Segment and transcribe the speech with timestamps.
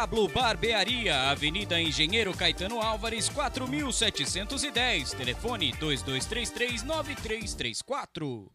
[0.00, 5.12] Pablo Barbearia, Avenida Engenheiro Caetano Álvares, 4710.
[5.12, 8.46] Telefone 2233-9334.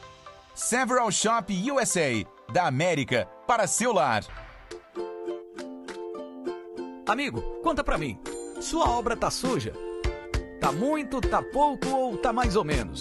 [0.54, 4.25] Several Shop USA, da América para seu lar.
[7.06, 8.20] Amigo, conta pra mim.
[8.60, 9.72] Sua obra tá suja?
[10.60, 13.00] Tá muito, tá pouco ou tá mais ou menos?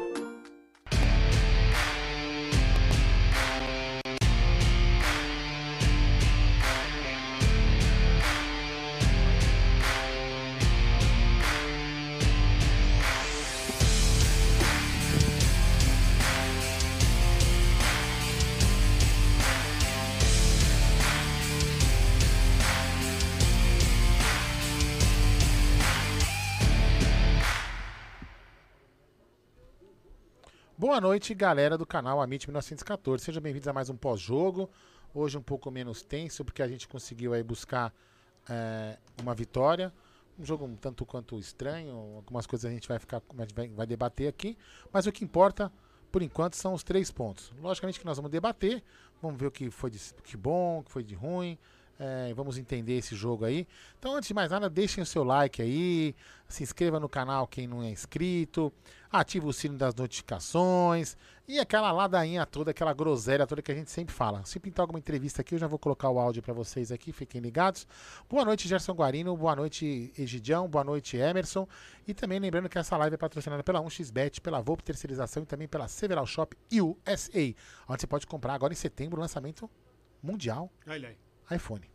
[30.91, 33.23] Boa noite, galera do canal Amit 1914.
[33.23, 34.69] Sejam bem-vindos a mais um pós-jogo.
[35.13, 37.93] Hoje um pouco menos tenso, porque a gente conseguiu aí buscar
[38.49, 39.93] é, uma vitória.
[40.37, 44.27] Um jogo um tanto quanto estranho, algumas coisas a gente vai ficar vai, vai debater
[44.27, 44.57] aqui,
[44.91, 45.71] mas o que importa
[46.11, 47.53] por enquanto são os três pontos.
[47.61, 48.83] Logicamente que nós vamos debater,
[49.21, 51.57] vamos ver o que foi de que bom, o que foi de ruim,
[52.01, 53.67] é, vamos entender esse jogo aí.
[53.99, 56.15] Então, antes de mais nada, deixem o seu like aí,
[56.49, 58.73] se inscreva no canal quem não é inscrito,
[59.11, 61.17] ative o sino das notificações
[61.47, 64.45] e aquela ladainha toda, aquela groselha toda que a gente sempre fala.
[64.45, 67.41] Se pintar alguma entrevista aqui, eu já vou colocar o áudio para vocês aqui, fiquem
[67.41, 67.85] ligados.
[68.29, 71.67] Boa noite, Gerson Guarino, boa noite, Egidião, boa noite, Emerson.
[72.07, 75.67] E também lembrando que essa live é patrocinada pela 1xBet, pela Volpe Terceirização e também
[75.67, 77.53] pela Several Shop USA,
[77.87, 79.69] onde você pode comprar agora em setembro o lançamento
[80.23, 80.71] mundial.
[80.87, 81.90] Olha aí iPhone.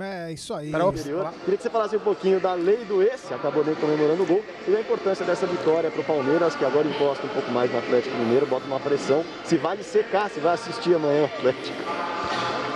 [0.00, 0.70] É isso aí.
[0.70, 4.26] Para Queria que você falasse um pouquinho da lei do esse, acabou nem comemorando o
[4.26, 7.70] gol, e da importância dessa vitória para o Palmeiras, que agora encosta um pouco mais
[7.70, 9.22] no Atlético Mineiro, bota uma pressão.
[9.44, 11.76] Se vale secar, se vai assistir amanhã o Atlético.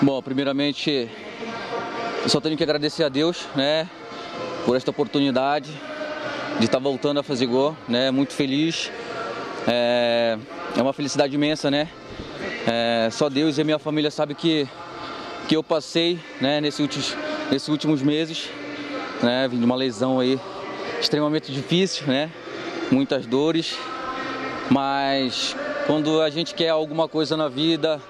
[0.02, 1.08] Bom, primeiramente,
[2.22, 3.88] eu só tenho que agradecer a Deus, né,
[4.66, 5.72] por esta oportunidade
[6.58, 8.90] de estar voltando a fazer gol, né, muito feliz.
[9.66, 10.36] É,
[10.76, 11.88] é uma felicidade imensa, né?
[12.66, 14.68] É, só Deus e a minha família sabem que
[15.48, 17.14] que eu passei né, nesses, últimos,
[17.68, 18.50] últimos meses,
[19.22, 20.40] né, vim de uma lesão aí
[21.00, 22.30] extremamente difícil, né,
[22.90, 23.78] muitas dores,
[24.68, 25.54] mas
[25.86, 28.00] quando a gente quer alguma coisa na vida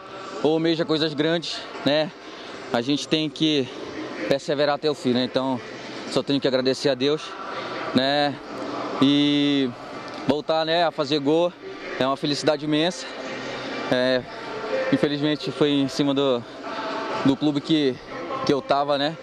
[0.43, 2.11] ou almeja coisas grandes, né,
[2.73, 3.69] a gente tem que
[4.29, 5.61] perseverar até o fim, né, então
[6.11, 7.23] só tenho que agradecer a Deus,
[7.95, 8.35] né,
[9.03, 9.69] e
[10.27, 11.53] voltar, né, a fazer gol
[12.01, 13.07] é uma felicidade imensa,
[13.93, 14.23] é,
[14.91, 16.43] infelizmente foi em cima do,
[17.27, 17.95] do clube que,
[18.45, 19.17] que eu estava, né?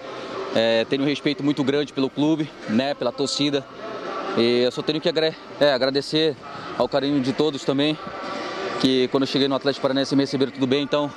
[0.55, 2.93] É, tenho um respeito muito grande pelo clube, né?
[2.93, 3.65] Pela torcida.
[4.37, 6.35] E eu só tenho que é, agradecer
[6.77, 7.97] ao carinho de todos também,
[8.81, 11.11] que quando eu cheguei no Atlético Paranaense me receberam tudo bem, então,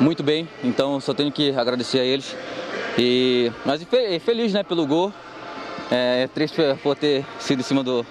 [0.00, 0.48] muito bem.
[0.62, 2.36] Então só tenho que agradecer a eles.
[2.98, 3.82] E, mas
[4.20, 5.12] feliz né, pelo gol.
[5.90, 8.06] É, triste por ter sido em cima do,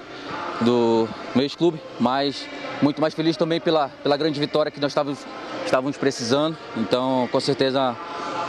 [0.61, 2.45] do meu ex-clube, mas
[2.81, 5.25] muito mais feliz também pela, pela grande vitória que nós estávamos,
[5.65, 6.57] estávamos precisando.
[6.77, 7.95] Então, com certeza,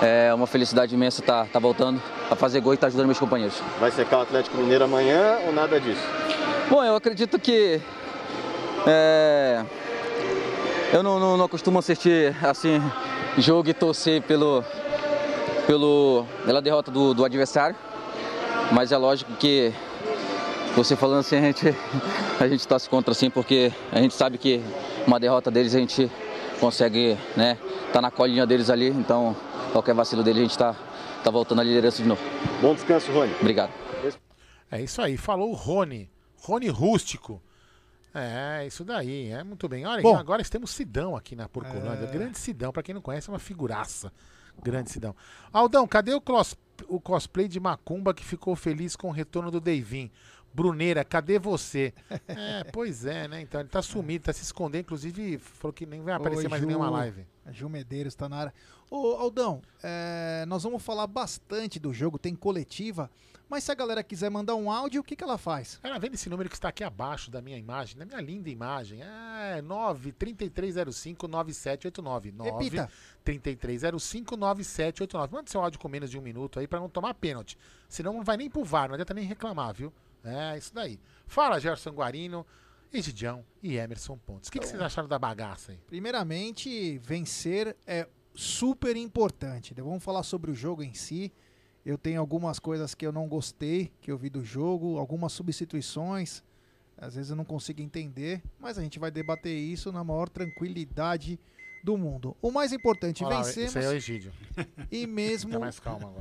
[0.03, 2.01] é uma felicidade imensa estar tá, tá voltando
[2.31, 3.61] a fazer gol e estar tá ajudando meus companheiros.
[3.81, 6.03] Vai secar o Atlético Mineiro amanhã ou nada disso?
[6.69, 7.81] Bom, eu acredito que.
[8.87, 9.65] É,
[10.93, 12.81] eu não, não, não costumo assistir assim
[13.39, 14.65] jogo e torcer pelo,
[15.67, 17.77] pelo, pela derrota do, do adversário,
[18.73, 19.73] mas é lógico que
[20.77, 21.75] você falando assim, a gente,
[22.39, 24.63] a gente se contra assim, porque a gente sabe que
[25.07, 26.11] uma derrota deles a gente
[26.65, 27.59] consegue né,
[27.93, 29.37] tá na colinha deles ali, então
[29.71, 30.75] qualquer vacilo dele a gente tá,
[31.23, 32.23] tá voltando à liderança de novo.
[32.63, 33.35] Bom descanso, Rony.
[33.39, 33.71] Obrigado.
[34.71, 36.11] É isso aí, falou o Rony.
[36.41, 37.43] Rony Rústico.
[38.15, 39.85] É, isso daí, é muito bem.
[39.85, 40.17] Olha, Bom.
[40.17, 42.07] agora temos Sidão aqui na Porcolândia.
[42.07, 42.11] É.
[42.11, 44.11] Grande Sidão, pra quem não conhece, é uma figuraça.
[44.63, 45.15] Grande Sidão.
[45.53, 46.23] Aldão, cadê o,
[46.89, 50.11] o cosplay de Macumba que ficou feliz com o retorno do Deivin?
[50.55, 51.93] Bruneira, cadê você?
[52.29, 53.41] É, pois é, né?
[53.41, 54.83] Então ele tá sumido, tá se escondendo.
[54.83, 56.67] Inclusive, falou que nem vai aparecer Oi, mais Ju.
[56.67, 57.27] nenhuma live.
[57.51, 58.55] Gil Medeiros tá na área.
[58.91, 63.11] Ô, Aldão, é, nós vamos falar bastante do jogo, tem coletiva,
[63.49, 65.79] mas se a galera quiser mandar um áudio, o que, que ela faz?
[65.83, 69.03] Cara, vendo esse número que está aqui abaixo da minha imagem, da minha linda imagem,
[69.03, 72.33] é 933059789.
[72.33, 72.91] 9 Repita.
[73.25, 75.31] 33059789.
[75.31, 77.59] Manda seu áudio com menos de um minuto aí pra não tomar pênalti.
[77.89, 79.93] Senão não vai nem pro VAR, não adianta nem reclamar, viu?
[80.25, 80.99] É, isso daí.
[81.27, 82.47] Fala, Gerson Guarino,
[82.93, 84.49] Egidião e Emerson Pontes.
[84.49, 85.79] O que, que vocês acharam da bagaça aí?
[85.87, 89.75] Primeiramente, vencer é super importante.
[89.77, 89.83] né?
[89.83, 91.33] Vamos falar sobre o jogo em si.
[91.85, 96.43] Eu tenho algumas coisas que eu não gostei, que eu vi do jogo, algumas substituições.
[96.97, 101.39] Às vezes eu não consigo entender, mas a gente vai debater isso na maior tranquilidade
[101.83, 102.35] do mundo.
[102.41, 103.99] O mais importante, Olha lá, vencemos é
[104.91, 105.59] e mesmo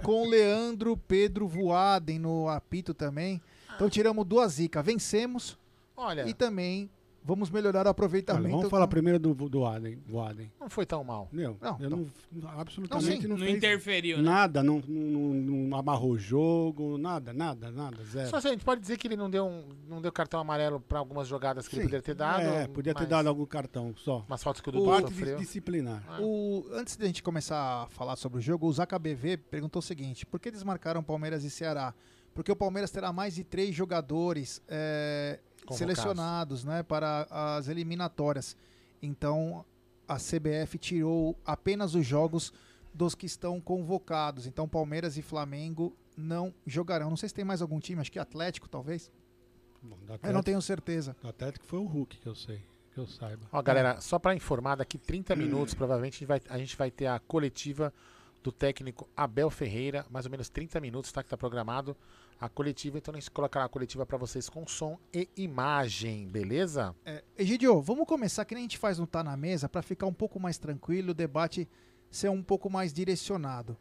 [0.04, 3.42] com Leandro Pedro Voaden no apito também.
[3.76, 4.86] Então tiramos duas zicas.
[4.86, 5.58] Vencemos
[5.96, 6.90] Olha, e também
[7.26, 8.50] vamos melhorar o Olha, aproveitamento.
[8.58, 9.98] vamos falar com- primeiro do, do Aden.
[10.06, 10.52] Do Aden.
[10.60, 11.30] não foi tão mal.
[11.32, 14.24] Meu, Não, eu então- não, absolutamente sim, não, Não fez interferiu, né?
[14.24, 18.30] nada, não, não, não amarrou o jogo, nada, nada, nada, zero.
[18.30, 20.82] Só assim, a gente pode dizer que ele não deu, um, não deu cartão amarelo
[20.82, 21.88] pra algumas jogadas que ele Sim.
[21.88, 22.42] poderia ter dado.
[22.42, 24.26] É, podia ter mas- dado algum cartão só.
[24.28, 25.38] Umas faltas que o Dudu Parte sofreu.
[25.38, 26.04] dis- disciplinar.
[26.22, 29.84] O, antes de a gente começar a falar sobre o jogo, o ZKBV perguntou o
[29.84, 31.94] seguinte: por que desmarcaram Palmeiras e Ceará?
[32.34, 35.40] Porque o Palmeiras terá mais de três jogadores é,
[35.72, 38.56] selecionados né, para as eliminatórias.
[39.02, 39.66] Então
[40.08, 42.52] a CBF tirou apenas os jogos
[42.94, 44.48] dos que estão convocados.
[44.48, 47.10] Então Palmeiras e Flamengo não jogarão.
[47.10, 49.12] Não sei se tem mais algum time, acho que Atlético talvez.
[49.82, 51.16] Bom, do Eu não Atlético, tenho certeza.
[51.22, 52.64] do Atlético foi o Hulk que eu sei,
[52.94, 53.46] que eu saiba.
[53.52, 56.90] Ó, galera, só pra informar, daqui 30 minutos, provavelmente, a gente, vai, a gente vai
[56.90, 57.94] ter a coletiva
[58.42, 61.24] do técnico Abel Ferreira, mais ou menos 30 minutos, tá?
[61.24, 61.98] Que tá programado
[62.40, 66.96] a coletiva, então a gente colocará a coletiva pra vocês com som e imagem, beleza?
[67.06, 70.06] É, Egidio, vamos começar que nem a gente faz no Tá na Mesa para ficar
[70.06, 71.68] um pouco mais tranquilo, o debate
[72.10, 73.78] ser um pouco mais direcionado.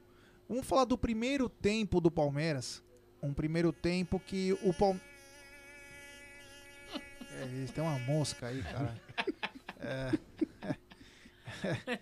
[0.49, 2.83] Vamos falar do primeiro tempo do Palmeiras.
[3.23, 5.13] Um primeiro tempo que o Palmeiras.
[7.35, 9.01] É, tem uma mosca aí, cara.
[9.81, 10.13] É...
[11.65, 11.99] É,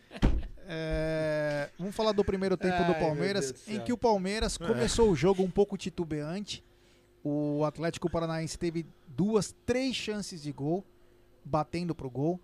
[1.79, 5.11] Vamos falar do primeiro tempo do Ai, meu Palmeiras, do em que o Palmeiras começou
[5.11, 6.63] o jogo um pouco titubeante.
[7.25, 10.85] O Atlético Paranaense teve duas, três chances de gol,
[11.45, 12.41] batendo pro gol.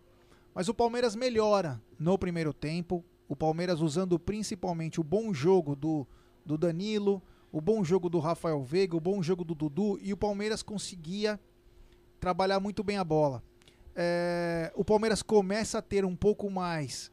[0.55, 3.05] Mas o Palmeiras melhora no primeiro tempo.
[3.29, 6.07] O Palmeiras usando principalmente o bom jogo do,
[6.45, 9.99] do Danilo, o bom jogo do Rafael Veiga, o bom jogo do Dudu.
[10.01, 11.39] E o Palmeiras conseguia
[12.19, 13.43] trabalhar muito bem a bola.
[13.95, 17.11] É, o Palmeiras começa a ter um pouco mais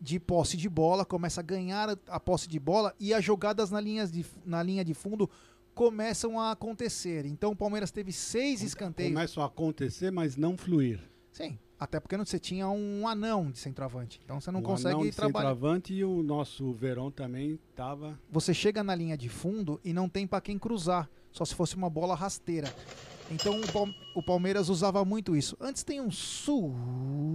[0.00, 3.80] de posse de bola, começa a ganhar a posse de bola e as jogadas na,
[3.80, 5.28] linhas de, na linha de fundo
[5.74, 7.24] começam a acontecer.
[7.26, 9.12] Então o Palmeiras teve seis escanteios.
[9.12, 11.00] Começam a acontecer, mas não fluir.
[11.32, 14.20] Sim, até porque não- você tinha um anão de centroavante.
[14.24, 15.50] Então você não Um consegue anão de trabalhar.
[15.50, 18.18] centroavante e o nosso Verão também tava.
[18.30, 21.76] Você chega na linha de fundo e não tem pra quem cruzar, só se fosse
[21.76, 22.74] uma bola rasteira.
[23.30, 25.56] Então o, Pal- o Palmeiras usava muito isso.
[25.60, 26.10] Antes tem um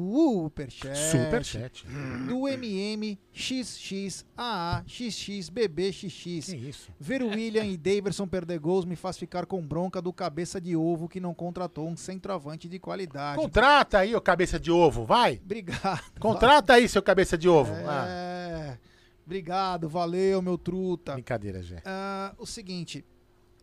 [0.05, 0.97] superchat.
[0.97, 1.85] Superchat.
[2.27, 6.45] Do MM XXAA XXBBXX.
[6.47, 6.91] Que isso?
[6.99, 10.75] Ver o William e Daverson perder gols me faz ficar com bronca do cabeça de
[10.75, 13.37] ovo que não contratou um centroavante de qualidade.
[13.39, 15.39] Contrata aí, ô cabeça de ovo, vai!
[15.43, 16.19] Obrigado.
[16.19, 17.73] Contrata aí, seu cabeça de ovo.
[17.87, 18.77] Ah, É.
[19.25, 21.13] Obrigado, valeu, meu truta.
[21.13, 21.81] brincadeira, Gé.
[21.83, 23.03] Ah, o seguinte,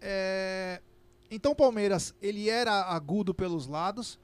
[0.01, 0.81] é,
[1.35, 4.19] então o Palmeiras ele era agudo pelos lados.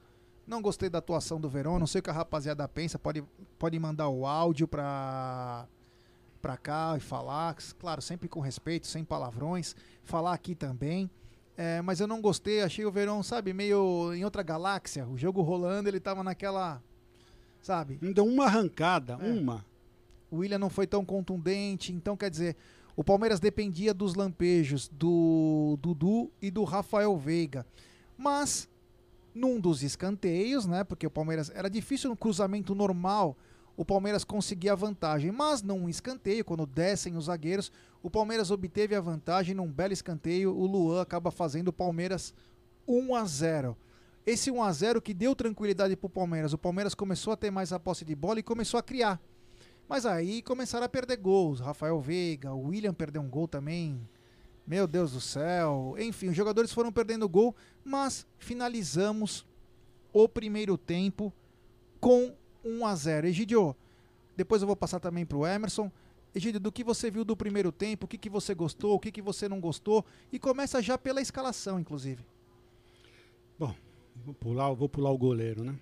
[0.45, 2.97] Não gostei da atuação do Verão, não sei o que a rapaziada pensa.
[2.97, 3.23] Pode,
[3.59, 5.67] pode mandar o áudio pra,
[6.41, 9.75] pra cá e falar, claro, sempre com respeito, sem palavrões.
[10.03, 11.09] Falar aqui também.
[11.55, 15.05] É, mas eu não gostei, achei o Verão, sabe, meio em outra galáxia.
[15.05, 16.81] O jogo rolando, ele tava naquela.
[17.61, 17.99] Sabe?
[18.01, 19.31] Ainda uma arrancada, É.
[19.31, 19.65] uma.
[20.31, 22.55] O William não foi tão contundente, então quer dizer,
[22.99, 27.65] o Palmeiras dependia dos lampejos do Dudu e do Rafael Veiga.
[28.17, 28.67] Mas
[29.33, 33.37] num dos escanteios, né, porque o Palmeiras era difícil no cruzamento normal,
[33.77, 37.71] o Palmeiras conseguia a vantagem, mas num escanteio, quando descem os zagueiros,
[38.03, 42.33] o Palmeiras obteve a vantagem num belo escanteio, o Luan acaba fazendo o Palmeiras
[42.85, 43.77] 1 a 0.
[44.25, 46.51] Esse 1 a 0 que deu tranquilidade para o Palmeiras.
[46.51, 49.21] O Palmeiras começou a ter mais a posse de bola e começou a criar
[49.89, 51.59] Mas aí começaram a perder gols.
[51.59, 53.99] Rafael Veiga, o William perdeu um gol também.
[54.65, 55.95] Meu Deus do céu.
[55.97, 59.47] Enfim, os jogadores foram perdendo gol, mas finalizamos
[60.13, 61.33] o primeiro tempo
[61.99, 63.27] com 1 a 0.
[63.27, 63.75] Egidio,
[64.37, 65.91] depois eu vou passar também para o Emerson.
[66.35, 69.11] Egidio, do que você viu do primeiro tempo, o que, que você gostou, o que,
[69.11, 72.23] que você não gostou, e começa já pela escalação, inclusive.
[73.57, 73.73] Bom,
[74.23, 75.75] vou pular, vou pular o goleiro, né?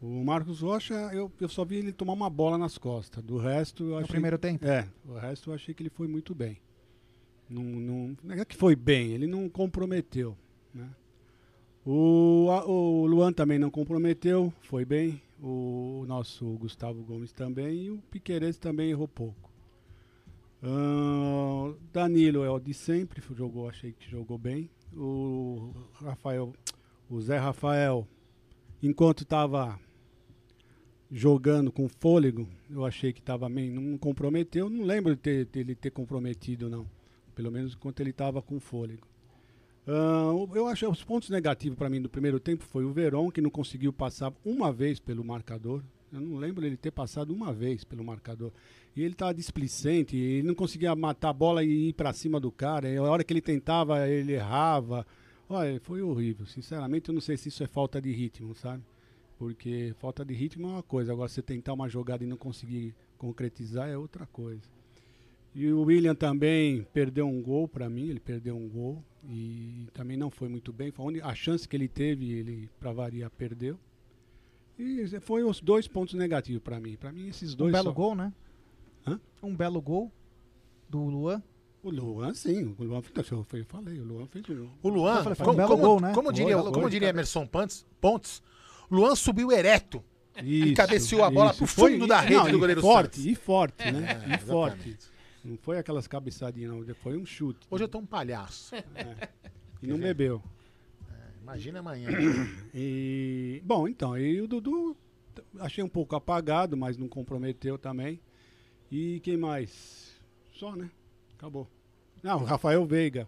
[0.00, 3.22] O Marcos Rocha, eu, eu só vi ele tomar uma bola nas costas.
[3.22, 4.08] Do resto, eu No achei.
[4.08, 4.64] primeiro tempo?
[4.66, 6.58] É, o resto eu achei que ele foi muito bem.
[7.48, 10.36] Não, não, não é que foi bem, ele não comprometeu.
[10.72, 10.88] Né?
[11.84, 15.20] O, a- o Luan também não comprometeu, foi bem.
[15.42, 17.84] O nosso Gustavo Gomes também.
[17.84, 19.50] E o Piqueires também errou pouco.
[20.62, 24.70] Ahn, Danilo é o de sempre, jogou, achei que jogou bem.
[24.94, 26.52] O Rafael,
[27.08, 28.06] o Zé Rafael,
[28.82, 29.78] enquanto estava
[31.10, 35.74] jogando com fôlego, eu achei que estava bem, não comprometeu, não lembro de ter, dele
[35.74, 36.86] ter comprometido não,
[37.34, 39.06] pelo menos enquanto ele estava com fôlego.
[39.86, 43.40] O- eu achei os pontos negativos para mim do primeiro tempo foi o Verón que
[43.40, 45.82] não conseguiu passar uma vez pelo marcador.
[46.12, 48.52] Eu não lembro ele ter passado uma vez pelo marcador.
[48.94, 52.50] E ele estava displicente, ele não conseguia matar a bola e ir para cima do
[52.52, 52.88] cara.
[52.88, 55.06] E a hora que ele tentava, ele errava.
[55.48, 56.46] Olha, foi horrível.
[56.46, 58.82] Sinceramente, eu não sei se isso é falta de ritmo, sabe?
[59.40, 62.94] Porque falta de ritmo é uma coisa, agora você tentar uma jogada e não conseguir
[63.16, 64.60] concretizar é outra coisa.
[65.54, 70.14] E o William também perdeu um gol para mim, ele perdeu um gol e também
[70.18, 70.90] não foi muito bem.
[70.90, 73.78] Foi a única- a chance que ele teve, ele para variar perdeu.
[74.78, 76.96] E foi os dois pontos negativos para mim.
[76.96, 78.34] Para mim esses dois um belo só- gol, né?
[79.06, 79.18] Hã?
[79.42, 80.12] Um belo gol
[80.86, 81.42] do Luan.
[81.82, 84.70] O Luan, sim, o Luan fez, eu falei- falei, o Luan fez um gol.
[84.82, 86.12] O Luan, Eu falei, foi um como, belo como- gol, né?
[86.12, 88.42] como diria, como diria Emerson Pontes, Pontes,
[88.90, 90.02] Luan subiu ereto.
[90.42, 93.26] Isso, cabeceou a bola pro Foi- fundo da rede não, do e goleiro forte, Santos.
[93.26, 94.22] E forte, né?
[94.30, 94.96] É, e forte.
[95.44, 96.94] Não foi aquelas cabeçadinhas, não.
[96.94, 97.66] Foi um chute.
[97.70, 98.74] Hoje eu tô um palhaço.
[99.82, 100.42] E não bebeu.
[101.42, 102.10] Imagina amanhã.
[102.74, 104.94] E bom, então, e o Dudu
[105.58, 108.20] achei um pouco apagado, mas não comprometeu também.
[108.90, 110.14] E quem mais?
[110.52, 110.90] Só, né?
[111.38, 111.66] Acabou.
[112.22, 113.26] Não, o Rafael Veiga.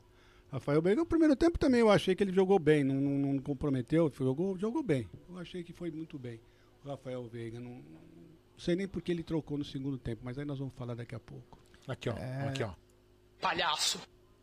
[0.52, 3.38] Rafael Veiga, no primeiro tempo também eu achei que ele jogou bem, não, não, não
[3.38, 5.08] comprometeu, jogou, jogou bem.
[5.30, 6.38] Eu achei que foi muito bem.
[6.84, 7.82] O Rafael Veiga, não, não
[8.58, 11.20] sei nem porque ele trocou no segundo tempo, mas aí nós vamos falar daqui a
[11.20, 11.58] pouco.
[11.88, 12.12] Aqui, ó.
[12.18, 12.48] É.
[12.48, 12.72] Aqui, ó.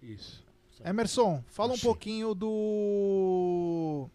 [0.01, 0.43] Isso.
[0.83, 1.87] Emerson, fala um Achei.
[1.87, 4.09] pouquinho do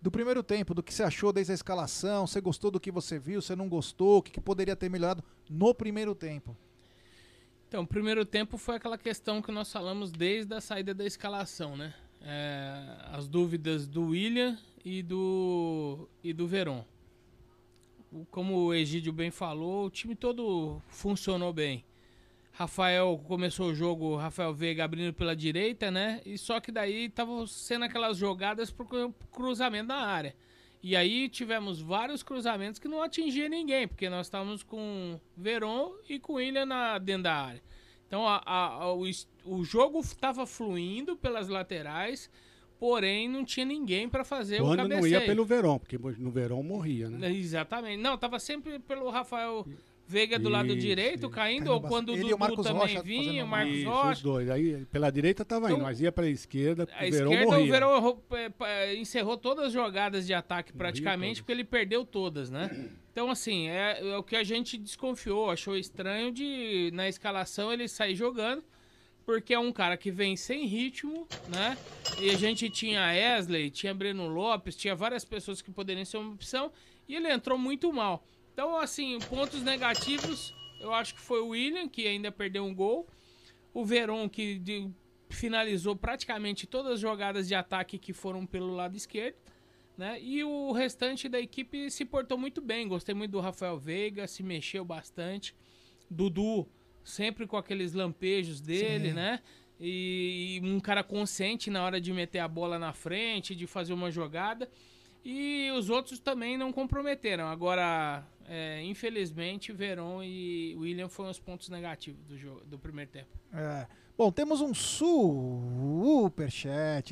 [0.00, 3.18] do primeiro tempo, do que você achou desde a escalação, você gostou do que você
[3.18, 6.56] viu, você não gostou, o que, que poderia ter melhorado no primeiro tempo.
[7.74, 11.76] Então, o primeiro tempo foi aquela questão que nós falamos desde a saída da escalação,
[11.76, 11.92] né?
[12.22, 12.78] É,
[13.10, 16.84] as dúvidas do William e do, e do Veron.
[18.30, 21.84] Como o Egídio bem falou, o time todo funcionou bem.
[22.52, 26.22] Rafael começou o jogo, Rafael Veiga abrindo pela direita, né?
[26.24, 30.36] E só que daí estavam sendo aquelas jogadas pro cru- cruzamento da área.
[30.86, 36.18] E aí tivemos vários cruzamentos que não atingia ninguém, porque nós estávamos com Veron e
[36.18, 37.62] com William na, dentro da área.
[38.06, 39.04] Então a- a- a- o,
[39.46, 42.30] o jogo estava fluindo pelas laterais,
[42.78, 45.00] porém não tinha ninguém para fazer o Quando cabeceio.
[45.00, 47.32] não ia pelo Verão, porque no Verão morria, né?
[47.32, 48.02] Exatamente.
[48.02, 49.66] Não, tava sempre pelo Rafael
[50.06, 53.74] Veiga do lado Isso, direito, caindo, ou quando o Dudu também Rocha vinha, o Marcos
[53.74, 54.22] Isso, os Rocha.
[54.22, 54.50] dois.
[54.50, 57.64] Aí pela direita tava indo, Então, mas ia pela esquerda, A o Verão esquerda, morria.
[57.64, 58.22] o Verão
[58.66, 62.90] é, encerrou todas as jogadas de ataque praticamente, porque ele perdeu todas, né?
[63.12, 67.88] Então, assim, é, é o que a gente desconfiou, achou estranho de, na escalação, ele
[67.88, 68.62] sair jogando,
[69.24, 71.78] porque é um cara que vem sem ritmo, né?
[72.20, 76.34] E a gente tinha Wesley, tinha Breno Lopes, tinha várias pessoas que poderiam ser uma
[76.34, 76.70] opção,
[77.08, 78.22] e ele entrou muito mal.
[78.54, 83.06] Então, assim, pontos negativos, eu acho que foi o William, que ainda perdeu um gol,
[83.74, 84.88] o Veron, que de-
[85.28, 89.36] finalizou praticamente todas as jogadas de ataque que foram pelo lado esquerdo,
[89.98, 90.20] né?
[90.22, 92.86] E o restante da equipe se portou muito bem.
[92.86, 95.54] Gostei muito do Rafael Veiga, se mexeu bastante.
[96.08, 96.68] Dudu,
[97.02, 99.14] sempre com aqueles lampejos dele, Sim.
[99.14, 99.40] né?
[99.80, 103.92] E, e um cara consciente na hora de meter a bola na frente, de fazer
[103.92, 104.70] uma jogada.
[105.24, 107.46] E os outros também não comprometeram.
[107.46, 113.30] Agora, é, infelizmente, Veron e William foram os pontos negativos do, jogo, do primeiro tempo.
[113.52, 113.86] É.
[114.16, 115.16] Bom, temos um superchat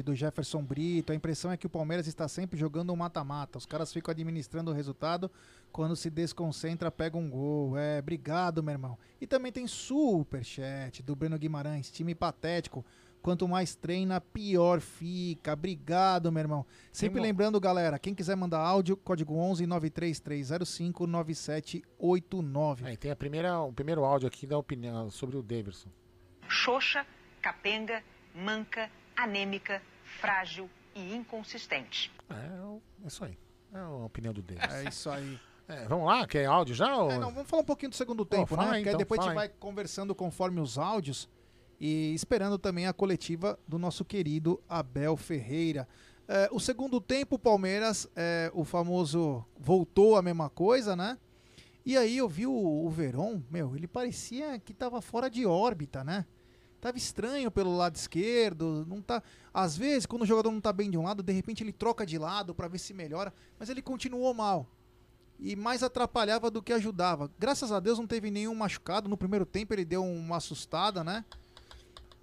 [0.05, 1.11] do Jefferson Brito.
[1.11, 3.59] A impressão é que o Palmeiras está sempre jogando um mata-mata.
[3.59, 5.29] Os caras ficam administrando o resultado.
[5.73, 7.77] Quando se desconcentra, pega um gol.
[7.77, 8.97] É, obrigado, meu irmão.
[9.21, 11.91] E também tem superchat do Breno Guimarães.
[11.91, 12.85] Time patético.
[13.23, 15.53] Quanto mais treina, pior fica.
[15.53, 16.67] Obrigado, meu irmão.
[16.93, 22.85] Sempre mo- lembrando, galera, quem quiser mandar áudio, código 11 93305 9789.
[22.87, 25.89] Aí tem a primeira, o primeiro áudio aqui da opinião sobre o Davidson.
[26.49, 27.07] xoxa,
[27.41, 28.03] capenga,
[28.35, 29.81] manca, anêmica,
[30.21, 32.11] frágil e inconsistente.
[32.29, 33.39] É, é isso aí.
[33.73, 34.75] É a opinião do Davidson.
[34.77, 35.39] É isso aí.
[35.69, 36.95] É, vamos lá, quer áudio já?
[36.97, 37.11] Ou...
[37.11, 38.77] É, não, vamos falar um pouquinho do segundo tempo, fala né?
[38.79, 39.37] aí, Porque aí então, depois a gente aí.
[39.37, 41.29] vai conversando conforme os áudios
[41.83, 45.89] e esperando também a coletiva do nosso querido Abel Ferreira.
[46.29, 51.19] É, o segundo tempo, o Palmeiras, é, o famoso voltou a mesma coisa, né?
[51.85, 56.05] E aí eu vi o, o Verón, meu, ele parecia que tava fora de órbita,
[56.05, 56.25] né?
[56.81, 59.21] Tava estranho pelo lado esquerdo, não tá.
[59.53, 62.07] Às vezes, quando o jogador não tá bem de um lado, de repente ele troca
[62.07, 64.69] de lado pra ver se melhora, mas ele continuou mal
[65.37, 67.29] e mais atrapalhava do que ajudava.
[67.37, 69.09] Graças a Deus não teve nenhum machucado.
[69.09, 71.25] No primeiro tempo ele deu uma assustada, né?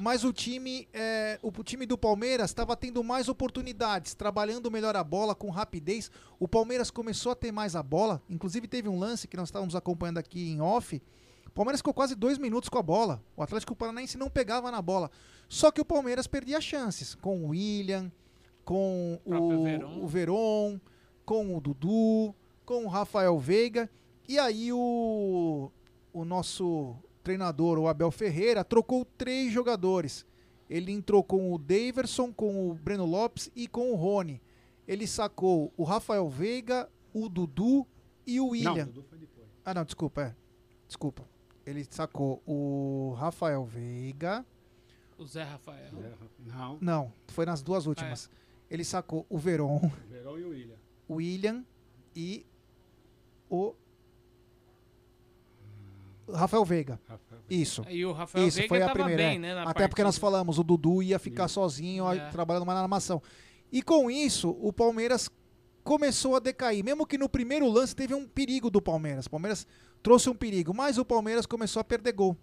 [0.01, 5.03] Mas o time, é, o time do Palmeiras estava tendo mais oportunidades, trabalhando melhor a
[5.03, 6.09] bola com rapidez.
[6.39, 8.21] O Palmeiras começou a ter mais a bola.
[8.29, 11.01] Inclusive teve um lance que nós estávamos acompanhando aqui em off.
[11.45, 13.21] O Palmeiras ficou quase dois minutos com a bola.
[13.35, 15.11] O Atlético Paranaense não pegava na bola.
[15.49, 18.09] Só que o Palmeiras perdia chances com o William,
[18.63, 19.99] com o Verón.
[20.01, 20.79] o Veron,
[21.25, 22.33] com o Dudu,
[22.65, 23.89] com o Rafael Veiga.
[24.29, 25.69] E aí o,
[26.13, 26.95] o nosso
[27.29, 30.25] treinador, o Abel Ferreira, trocou três jogadores.
[30.67, 34.41] Ele entrou com o Daverson, com o Breno Lopes e com o Rony.
[34.87, 37.85] Ele sacou o Rafael Veiga, o Dudu
[38.25, 38.73] e o William.
[38.73, 39.47] Não, Dudu foi depois.
[39.63, 40.35] Ah, não, desculpa, é.
[40.87, 41.23] Desculpa.
[41.67, 44.43] Ele sacou o Rafael Veiga.
[45.15, 45.91] O Zé Rafael.
[46.39, 48.27] Não, Não, foi nas duas últimas.
[48.71, 50.77] Ele sacou o Veron, o Verão e o William.
[51.07, 51.65] o William
[52.15, 52.45] e
[53.47, 53.75] o
[56.33, 56.99] Rafael Veiga.
[57.07, 57.41] Rafael.
[57.49, 57.83] Isso.
[57.89, 59.23] E o Rafael Isso, Veiga foi a tava primeira.
[59.23, 59.39] bem, é.
[59.39, 59.55] né?
[59.55, 62.29] na Até porque nós falamos, o Dudu ia ficar sozinho, ó, É.
[62.29, 63.21] trabalhando mais na armação.
[63.71, 65.29] E com isso, o Palmeiras
[65.83, 66.83] começou a decair.
[66.83, 69.25] Mesmo que no primeiro lance teve um perigo do Palmeiras.
[69.25, 69.65] O Palmeiras
[70.01, 72.37] trouxe um perigo, mas o Palmeiras começou a perder gol.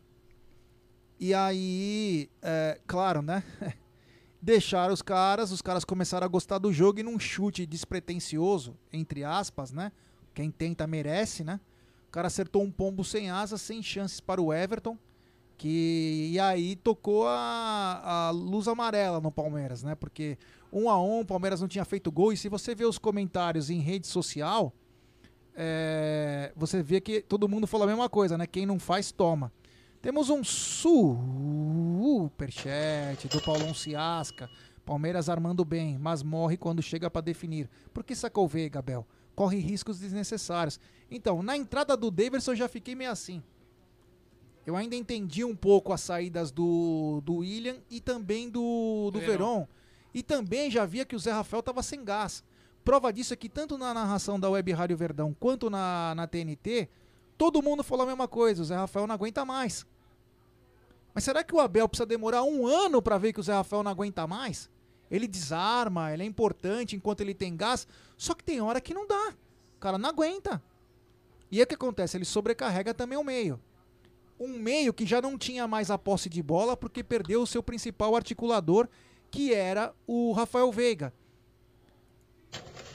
[1.18, 3.42] E aí, é, claro, né?
[4.40, 9.24] Deixaram os caras, os caras começaram a gostar do jogo e num chute despretensioso, entre
[9.24, 9.90] aspas, né?
[10.34, 11.58] Quem tenta merece, né?
[12.16, 14.96] Cara acertou um pombo sem asas, sem chances para o Everton.
[15.58, 19.94] Que, e aí tocou a, a luz amarela no Palmeiras, né?
[19.94, 20.38] Porque
[20.72, 22.32] um a um, o Palmeiras não tinha feito gol.
[22.32, 24.72] E se você vê os comentários em rede social,
[25.54, 28.46] é, você vê que todo mundo fala a mesma coisa, né?
[28.46, 29.52] Quem não faz, toma.
[30.00, 31.68] Temos um superchat
[33.28, 34.48] do Paulão Ciasca.
[34.86, 37.68] Palmeiras armando bem, mas morre quando chega para definir.
[37.92, 38.48] Por que sacou
[38.82, 39.06] Bel?
[39.34, 40.80] Corre riscos desnecessários.
[41.10, 43.42] Então, na entrada do Daverson eu já fiquei meio assim.
[44.66, 49.30] Eu ainda entendi um pouco as saídas do, do William e também do, do Verón.
[49.30, 49.68] Verón.
[50.12, 52.42] E também já via que o Zé Rafael estava sem gás.
[52.84, 56.88] Prova disso é que tanto na narração da Web Rádio Verdão quanto na, na TNT,
[57.38, 58.62] todo mundo falou a mesma coisa.
[58.62, 59.86] O Zé Rafael não aguenta mais.
[61.14, 63.82] Mas será que o Abel precisa demorar um ano para ver que o Zé Rafael
[63.82, 64.68] não aguenta mais?
[65.10, 69.06] Ele desarma, ele é importante enquanto ele tem gás, só que tem hora que não
[69.06, 69.34] dá.
[69.76, 70.62] O cara não aguenta.
[71.50, 72.16] E aí o que acontece?
[72.16, 73.60] Ele sobrecarrega também o meio.
[74.38, 77.62] Um meio que já não tinha mais a posse de bola porque perdeu o seu
[77.62, 78.88] principal articulador,
[79.30, 81.12] que era o Rafael Veiga.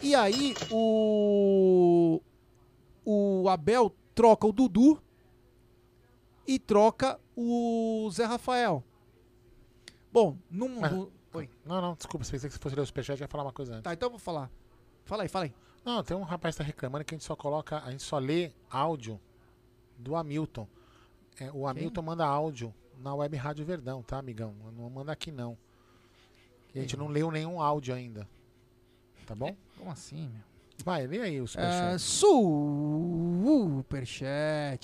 [0.01, 2.21] E aí o
[3.05, 5.01] o Abel troca o Dudu
[6.47, 8.83] e troca o Zé Rafael.
[10.11, 11.49] Bom, num, no- Oi.
[11.65, 13.53] Não, não, desculpa, se pensei que se fosse ler o superchat, eu ia falar uma
[13.53, 13.83] coisa antes.
[13.83, 14.51] Tá, então eu vou falar.
[15.05, 15.53] Fala aí, fala aí.
[15.83, 18.19] Não, tem um rapaz que tá reclamando que a gente só coloca, a gente só
[18.19, 19.19] lê áudio
[19.97, 20.67] do Hamilton.
[21.39, 24.53] É, o Hamilton manda áudio na Web Rádio Verdão, tá, amigão?
[24.77, 25.57] Não manda aqui não.
[26.73, 28.27] E a gente não leu nenhum áudio ainda.
[29.25, 29.55] Tá bom?
[29.77, 30.51] Como assim, meu?
[30.83, 32.01] Vai, lê aí o É, superchat.
[32.01, 33.83] superchat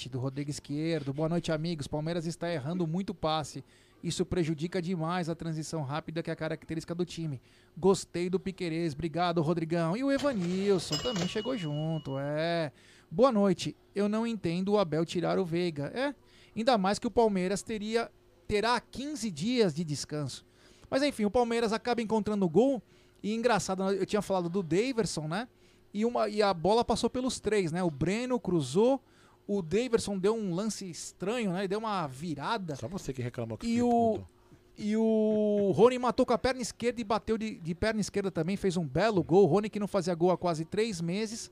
[0.09, 1.13] do Rodrigo Esquerdo.
[1.13, 1.87] Boa noite, amigos.
[1.87, 3.63] Palmeiras está errando muito passe.
[4.03, 7.41] Isso prejudica demais a transição rápida que é a característica do time.
[7.79, 8.93] Gostei do Piquerez.
[8.93, 9.95] Obrigado, Rodrigão.
[9.95, 12.17] E o Evanilson também chegou junto.
[12.17, 12.71] É.
[13.09, 13.77] Boa noite.
[13.93, 15.91] Eu não entendo o Abel tirar o Veiga.
[15.93, 16.15] É.
[16.55, 18.11] Ainda mais que o Palmeiras teria
[18.47, 20.43] terá 15 dias de descanso.
[20.89, 22.81] Mas enfim, o Palmeiras acaba encontrando o gol.
[23.21, 25.47] E engraçado, eu tinha falado do Daverson, né?
[25.93, 27.83] E, uma, e a bola passou pelos três, né?
[27.83, 28.99] O Breno cruzou,
[29.45, 31.59] o Daverson deu um lance estranho, né?
[31.59, 32.75] Ele deu uma virada.
[32.75, 34.36] Só você que reclamou que E o Felipe
[34.77, 38.55] e o Rony matou com a perna esquerda e bateu de, de perna esquerda também,
[38.55, 39.43] fez um belo gol.
[39.43, 41.51] O Rony que não fazia gol há quase três meses,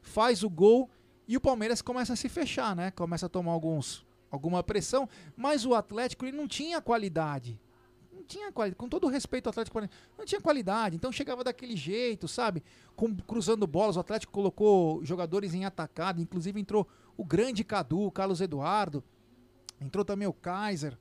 [0.00, 0.88] faz o gol
[1.26, 2.92] e o Palmeiras começa a se fechar, né?
[2.92, 7.58] Começa a tomar alguns, alguma pressão, mas o Atlético ele não tinha qualidade.
[8.12, 8.78] não tinha qualidade.
[8.78, 9.80] Com todo respeito ao Atlético
[10.16, 10.94] não tinha qualidade.
[10.94, 12.62] Então chegava daquele jeito, sabe?
[12.94, 13.96] Com, cruzando bolas.
[13.96, 16.20] O Atlético colocou jogadores em atacado.
[16.20, 19.02] Inclusive entrou o grande Cadu, o Carlos Eduardo.
[19.80, 20.96] Entrou também o Kaiser.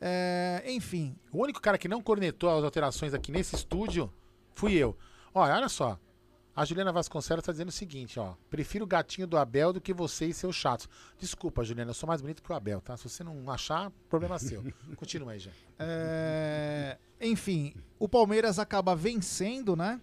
[0.00, 1.16] É, enfim.
[1.32, 4.12] O único cara que não cornetou as alterações aqui nesse estúdio
[4.54, 4.96] fui eu.
[5.34, 5.98] Olha, olha só.
[6.54, 8.34] A Juliana Vasconcelos está dizendo o seguinte, ó.
[8.50, 10.88] Prefiro o gatinho do Abel do que você e seus chatos.
[11.16, 12.96] Desculpa, Juliana, eu sou mais bonito que o Abel, tá?
[12.96, 14.64] Se você não achar, problema seu.
[14.96, 15.52] Continua aí, já.
[15.78, 20.00] É, enfim, o Palmeiras acaba vencendo, né?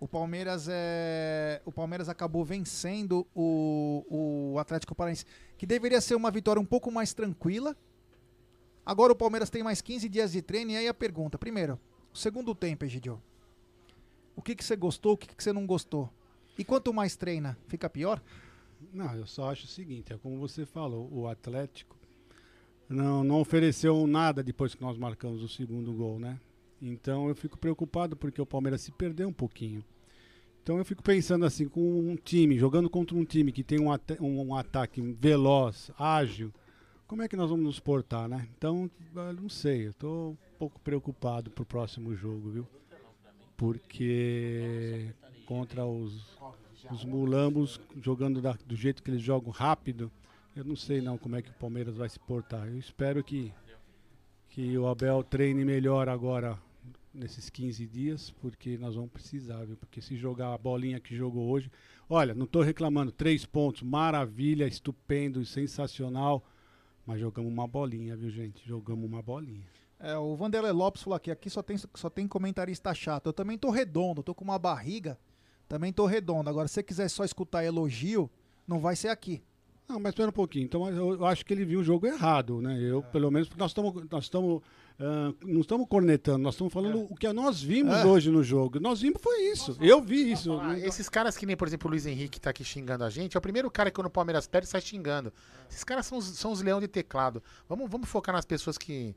[0.00, 4.04] O Palmeiras é, o Palmeiras acabou vencendo o,
[4.54, 5.24] o Atlético Paranaense,
[5.56, 7.76] que deveria ser uma vitória um pouco mais tranquila.
[8.84, 11.78] Agora o Palmeiras tem mais 15 dias de treino e aí a pergunta, primeiro,
[12.12, 13.20] o segundo tempo, Egidio.
[14.36, 16.10] O que que você gostou, o que que você não gostou?
[16.58, 18.22] E quanto mais treina, fica pior?
[18.92, 21.96] Não, eu só acho o seguinte, é como você falou, o Atlético
[22.88, 26.38] não, não ofereceu nada depois que nós marcamos o segundo gol, né?
[26.80, 29.82] Então eu fico preocupado porque o Palmeiras se perdeu um pouquinho.
[30.62, 33.90] Então eu fico pensando assim, com um time, jogando contra um time que tem um,
[33.90, 36.52] ata um, um ataque veloz, ágil,
[37.06, 38.48] como é que nós vamos nos portar, né?
[38.56, 42.66] Então, eu não sei, eu estou um pouco preocupado pro próximo jogo, viu?
[43.56, 45.14] Porque
[45.46, 46.38] contra os,
[46.90, 50.10] os mulambos, jogando da, do jeito que eles jogam rápido,
[50.56, 52.66] eu não sei não como é que o Palmeiras vai se portar.
[52.66, 53.52] Eu espero que,
[54.48, 56.58] que o Abel treine melhor agora
[57.12, 59.76] nesses 15 dias, porque nós vamos precisar, viu?
[59.76, 61.70] Porque se jogar a bolinha que jogou hoje.
[62.08, 66.44] Olha, não estou reclamando, três pontos, maravilha, estupendo, sensacional.
[67.06, 68.66] Mas jogamos uma bolinha, viu, gente?
[68.66, 69.66] Jogamos uma bolinha.
[69.98, 73.26] É, o Vanderlei Lopes falou aqui, aqui só tem, só tem comentarista chato.
[73.26, 75.18] Eu também tô redondo, tô com uma barriga,
[75.68, 76.48] também tô redondo.
[76.50, 78.30] Agora, se você quiser só escutar elogio,
[78.66, 79.42] não vai ser aqui.
[79.88, 80.64] Não, mas espera um pouquinho.
[80.64, 82.78] Então, eu, eu acho que ele viu o jogo errado, né?
[82.80, 84.62] Eu, pelo menos, porque nós estamos nós estamos
[84.98, 87.06] Uh, não estamos cornetando, nós estamos falando é.
[87.10, 88.06] o que nós vimos é.
[88.06, 88.78] hoje no jogo.
[88.78, 89.76] Nós vimos foi isso.
[89.80, 90.56] Eu vi isso.
[90.56, 93.36] Falar, esses caras que nem, por exemplo, o Luiz Henrique tá aqui xingando a gente,
[93.36, 95.32] é o primeiro cara que quando o Palmeiras perde sai xingando.
[95.68, 97.42] Esses caras são os, são os leão de teclado.
[97.68, 99.16] Vamos, vamos focar nas pessoas que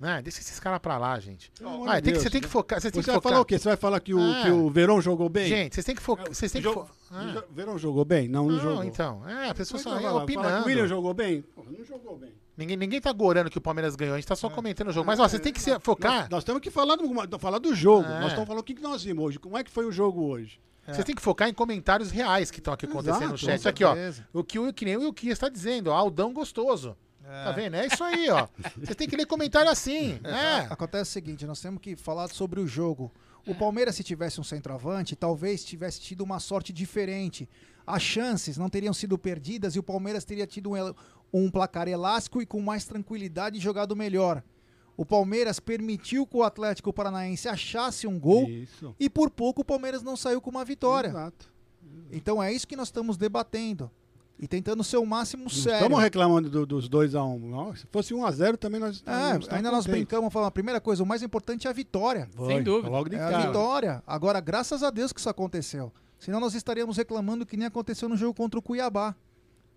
[0.00, 0.22] né?
[0.22, 1.50] Deixa esses caras pra lá, gente.
[1.86, 2.80] Ah, tem que, você tem que focar.
[2.80, 3.58] Você, tem você que vai falar o quê?
[3.58, 4.42] Você vai falar que o, ah.
[4.44, 5.48] que o Verão jogou bem?
[5.48, 6.28] Gente, vocês têm que focar.
[6.28, 7.42] Vocês têm que fo ah.
[7.50, 8.28] Verão jogou bem?
[8.28, 8.84] Não, não, não jogou.
[8.84, 9.28] então.
[9.28, 10.64] É, a pessoa só é opinando.
[10.64, 11.42] o William jogou bem?
[11.42, 12.32] Porra, não jogou bem.
[12.58, 14.50] Ninguém, ninguém tá gorando que o Palmeiras ganhou, a gente tá só é.
[14.50, 15.06] comentando o jogo.
[15.06, 16.22] Mas, ó, vocês têm que se focar.
[16.22, 18.08] Nós, nós temos que falar do, falar do jogo.
[18.08, 18.18] É.
[18.18, 19.38] Nós estamos falando o que nós vimos hoje.
[19.38, 20.60] Como é que foi o jogo hoje?
[20.84, 20.92] É.
[20.92, 23.68] Vocês têm que focar em comentários reais que estão aqui acontecendo Exato, no chat.
[23.68, 23.94] Aqui, ó.
[24.32, 26.96] O que, o, que nem o Wilkie está dizendo, ó, Aldão gostoso.
[27.24, 27.44] É.
[27.44, 27.76] Tá vendo?
[27.76, 28.48] É isso aí, ó.
[28.76, 30.18] Você tem que ler comentário assim.
[30.26, 30.66] É.
[30.68, 33.12] Acontece o seguinte, nós temos que falar sobre o jogo.
[33.46, 37.48] O Palmeiras, se tivesse um centroavante, talvez tivesse tido uma sorte diferente.
[37.86, 40.94] As chances não teriam sido perdidas e o Palmeiras teria tido um,
[41.32, 44.42] um placar elástico e com mais tranquilidade jogado melhor.
[44.96, 48.94] O Palmeiras permitiu que o Atlético Paranaense achasse um gol isso.
[48.98, 51.08] e por pouco o Palmeiras não saiu com uma vitória.
[51.08, 51.52] Exato.
[52.10, 53.90] Então é isso que nós estamos debatendo.
[54.40, 55.78] E tentando ser o máximo não sério.
[55.78, 57.42] Estamos reclamando do, dos 2x1.
[57.42, 57.74] Um.
[57.74, 59.48] Se fosse 1x0 também nós estamos.
[59.48, 62.28] É, ainda nós brincamos, falando, a primeira coisa, o mais importante é a vitória.
[62.36, 62.88] Foi, Sem dúvida.
[62.88, 63.38] Logo de é cara.
[63.38, 64.02] a vitória.
[64.06, 65.92] Agora, graças a Deus que isso aconteceu.
[66.20, 69.14] Senão nós estaríamos reclamando que nem aconteceu no jogo contra o Cuiabá.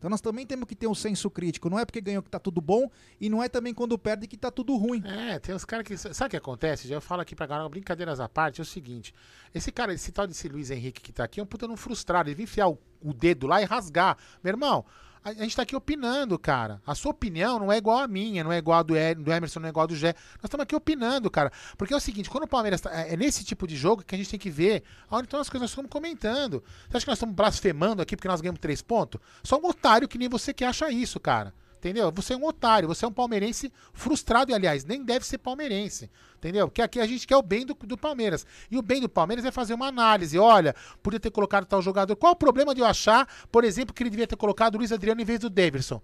[0.01, 1.69] Então nós também temos que ter um senso crítico.
[1.69, 4.35] Não é porque ganhou que tá tudo bom e não é também quando perde que
[4.35, 5.03] tá tudo ruim.
[5.05, 5.95] É, tem uns caras que.
[5.95, 6.91] Sabe o que acontece?
[6.91, 9.13] Eu falo aqui pra galera, brincadeiras à parte, é o seguinte:
[9.53, 12.29] esse cara, esse tal desse Luiz Henrique que tá aqui é um puta não frustrado.
[12.29, 14.17] Ele vem enfiar o, o dedo lá e rasgar.
[14.43, 14.83] Meu irmão,
[15.23, 16.81] a gente tá aqui opinando, cara.
[16.85, 19.59] A sua opinião não é igual a minha, não é igual a do, do Emerson,
[19.59, 20.15] não é igual a do Gé.
[20.37, 21.51] Nós estamos aqui opinando, cara.
[21.77, 24.15] Porque é o seguinte, quando o Palmeiras tá, é, é nesse tipo de jogo que
[24.15, 26.63] a gente tem que ver onde estão as coisas nós estamos comentando.
[26.89, 29.21] Você acha que nós estamos blasfemando aqui porque nós ganhamos três pontos?
[29.43, 31.53] Só um otário que nem você que acha isso, cara.
[31.81, 32.11] Entendeu?
[32.11, 36.11] Você é um otário, você é um palmeirense frustrado, e aliás, nem deve ser palmeirense.
[36.37, 36.67] Entendeu?
[36.67, 38.45] Porque aqui a gente quer o bem do, do Palmeiras.
[38.69, 40.37] E o bem do Palmeiras é fazer uma análise.
[40.37, 42.15] Olha, podia ter colocado tal jogador.
[42.15, 44.91] Qual o problema de eu achar, por exemplo, que ele devia ter colocado o Luiz
[44.91, 45.99] Adriano em vez do Davidson?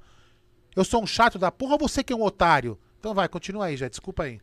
[0.75, 2.75] Eu sou um chato da porra, você que é um otário.
[2.99, 3.87] Então vai, continua aí, já.
[3.87, 4.41] Desculpa aí.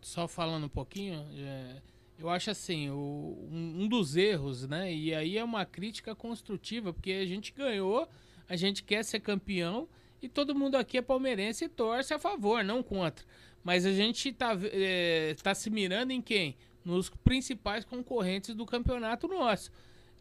[0.00, 1.82] Só falando um pouquinho, é,
[2.16, 4.94] eu acho assim, um dos erros, né?
[4.94, 8.08] E aí é uma crítica construtiva, porque a gente ganhou,
[8.48, 9.88] a gente quer ser campeão
[10.22, 13.24] e todo mundo aqui é palmeirense e torce a favor, não contra.
[13.62, 16.56] Mas a gente tá, é, tá se mirando em quem?
[16.84, 19.70] Nos principais concorrentes do campeonato nosso.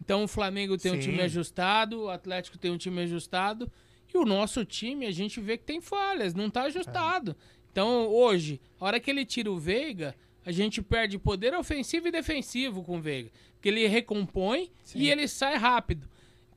[0.01, 0.97] Então o Flamengo tem Sim.
[0.97, 3.71] um time ajustado, o Atlético tem um time ajustado.
[4.13, 7.31] E o nosso time, a gente vê que tem falhas, não tá ajustado.
[7.31, 7.59] É.
[7.71, 12.11] Então, hoje, a hora que ele tira o Veiga, a gente perde poder ofensivo e
[12.11, 13.29] defensivo com o Veiga.
[13.53, 14.99] Porque ele recompõe Sim.
[14.99, 16.09] e ele sai rápido.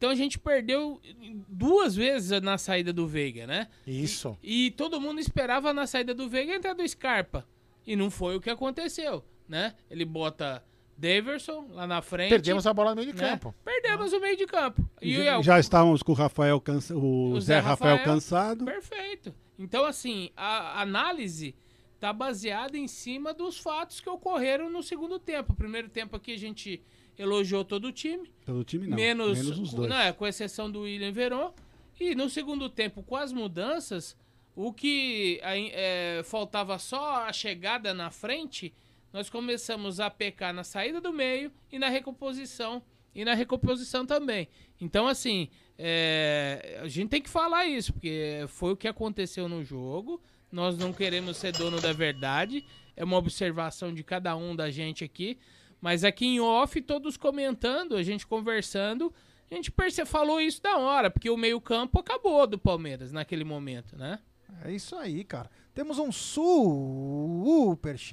[0.02, 1.00] Então a gente perdeu
[1.48, 3.68] duas vezes na saída do Veiga, né?
[3.86, 4.36] Isso.
[4.42, 7.46] E, e todo mundo esperava na saída do Veiga entrar do Scarpa.
[7.86, 9.76] E não foi o que aconteceu, né?
[9.88, 10.60] Ele bota
[10.98, 12.30] Daverson lá na frente.
[12.30, 13.30] Perdemos a bola no meio de né?
[13.30, 13.54] campo.
[13.64, 14.84] Perdemos o meio de campo.
[15.00, 18.64] E já, já estávamos com o Rafael cansa, o, o Zé, Rafael, cansado.
[18.64, 19.32] Perfeito.
[19.56, 21.54] Então, assim, a análise
[22.00, 25.52] tá baseada em cima dos fatos que ocorreram no segundo tempo.
[25.52, 26.82] O primeiro tempo aqui a gente
[27.22, 28.30] elogiou todo o time.
[28.44, 28.96] Todo time não.
[28.96, 29.88] menos, menos os dois.
[29.88, 31.54] Não, é, com exceção do William Veron.
[31.98, 34.16] E no segundo tempo, com as mudanças,
[34.54, 38.72] o que é, faltava só a chegada na frente,
[39.12, 42.82] nós começamos a pecar na saída do meio e na recomposição.
[43.14, 44.48] E na recomposição também.
[44.80, 49.62] Então, assim, é, a gente tem que falar isso, porque foi o que aconteceu no
[49.62, 50.20] jogo.
[50.50, 52.64] Nós não queremos ser dono da verdade.
[52.96, 55.38] É uma observação de cada um da gente aqui.
[55.82, 59.12] Mas aqui em off, todos comentando, a gente conversando,
[59.50, 63.98] a gente perce falou isso da hora, porque o meio-campo acabou do Palmeiras naquele momento,
[63.98, 64.20] né?
[64.64, 65.50] É isso aí, cara.
[65.74, 68.04] Temos um superchat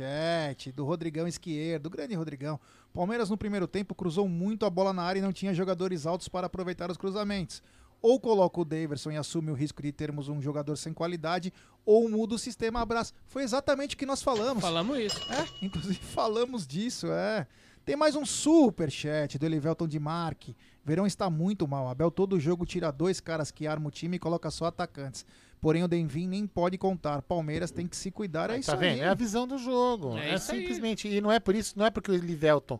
[0.71, 2.59] do Rodrigão Esquierdo, do grande Rodrigão.
[2.91, 6.27] Palmeiras no primeiro tempo cruzou muito a bola na área e não tinha jogadores altos
[6.27, 7.61] para aproveitar os cruzamentos.
[8.01, 11.51] Ou coloca o Daverson e assume o risco de termos um jogador sem qualidade,
[11.85, 13.13] ou muda o sistema abraço.
[13.27, 14.61] Foi exatamente o que nós falamos.
[14.61, 15.19] Falamos isso.
[15.33, 17.45] É, inclusive falamos disso, é.
[17.85, 20.55] Tem mais um superchat do Elivelton de Marque.
[20.85, 21.87] Verão está muito mal.
[21.87, 25.25] Abel todo jogo tira dois caras que armam o time e coloca só atacantes.
[25.59, 27.21] Porém, o Denvin nem pode contar.
[27.21, 28.49] Palmeiras tem que se cuidar.
[28.49, 28.93] É isso tá vendo?
[28.93, 28.99] aí.
[29.01, 30.17] É a visão do jogo.
[30.17, 30.59] É É, isso aí.
[30.59, 31.07] simplesmente.
[31.07, 32.79] E não é por isso, não é porque o Livelton é,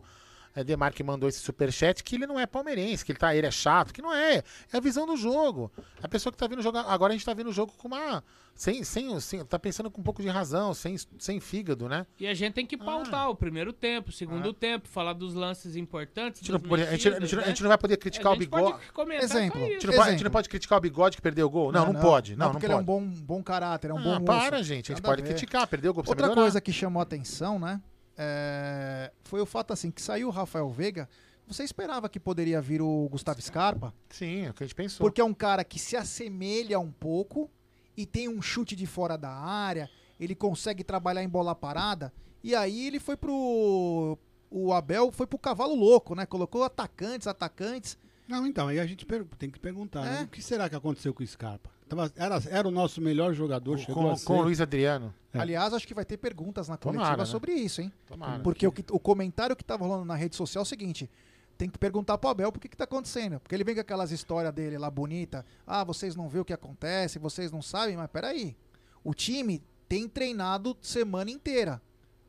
[0.64, 3.92] Demarque mandou esse superchat que ele não é palmeirense, que ele, tá, ele é chato,
[3.94, 4.42] que não é.
[4.72, 5.70] É a visão do jogo.
[6.02, 6.78] A pessoa que tá vendo o jogo.
[6.78, 8.22] Agora a gente tá vendo o jogo com uma.
[8.52, 12.04] Sem, sem, sem, tá pensando com um pouco de razão, sem, sem fígado, né?
[12.18, 15.76] E a gente tem que pautar o primeiro tempo, o segundo tempo, falar dos lances
[15.76, 16.42] importantes.
[16.42, 17.62] A gente, não, a gente- a gente- mexidas, a gente né?
[17.62, 18.72] não vai poder criticar A o gente bigode.
[18.72, 19.62] pode comentar Exemplo.
[19.62, 21.72] A gente, não pode, a gente não pode criticar o bigode que perdeu o gol?
[21.72, 22.36] Não, não, pode.
[22.36, 22.72] Não, não porque pode.
[22.74, 24.64] ele é um bom, bom caráter, é um Ah, bom para, moço.
[24.64, 24.92] gente.
[24.92, 26.04] A gente Nada pode criticar, perdeu o gol.
[26.06, 26.34] Outra melhorar.
[26.42, 27.80] coisa que chamou a atenção, né?
[28.22, 31.08] É, Foi o fato assim que saiu o Rafael Veiga.
[31.48, 33.94] Você esperava que poderia vir o Gustavo Scarpa?
[34.10, 35.04] Sim, é o que a gente pensou.
[35.04, 37.50] Porque é um cara que se assemelha um pouco
[37.96, 42.12] e tem um chute de fora da área, ele consegue trabalhar em bola parada.
[42.44, 44.18] E aí ele foi pro.
[44.50, 46.26] O Abel foi pro cavalo louco, né?
[46.26, 47.96] Colocou atacantes, atacantes.
[48.28, 49.06] Não, então, aí a gente
[49.38, 50.20] tem que perguntar, né?
[50.20, 50.24] É.
[50.24, 51.70] o que será que aconteceu com o Scarpa?
[51.90, 55.12] Tava- era, era o nosso melhor jogador, chegou com, com o Luiz Adriano.
[55.34, 55.38] É.
[55.40, 57.26] Aliás, acho que vai ter perguntas na Tomara, coletiva né?
[57.30, 57.92] sobre isso, hein?
[58.06, 58.40] Tomara.
[58.42, 61.10] Porque o, que- o comentário que tava rolando na rede social é o seguinte:
[61.58, 63.40] tem que perguntar pro Abel por que, que tá acontecendo.
[63.40, 65.44] Porque ele vem com aquelas histórias dele lá bonita.
[65.66, 68.56] Ah, vocês não vê o que acontece, vocês não sabem, mas peraí.
[69.02, 71.82] O time tem treinado semana inteira.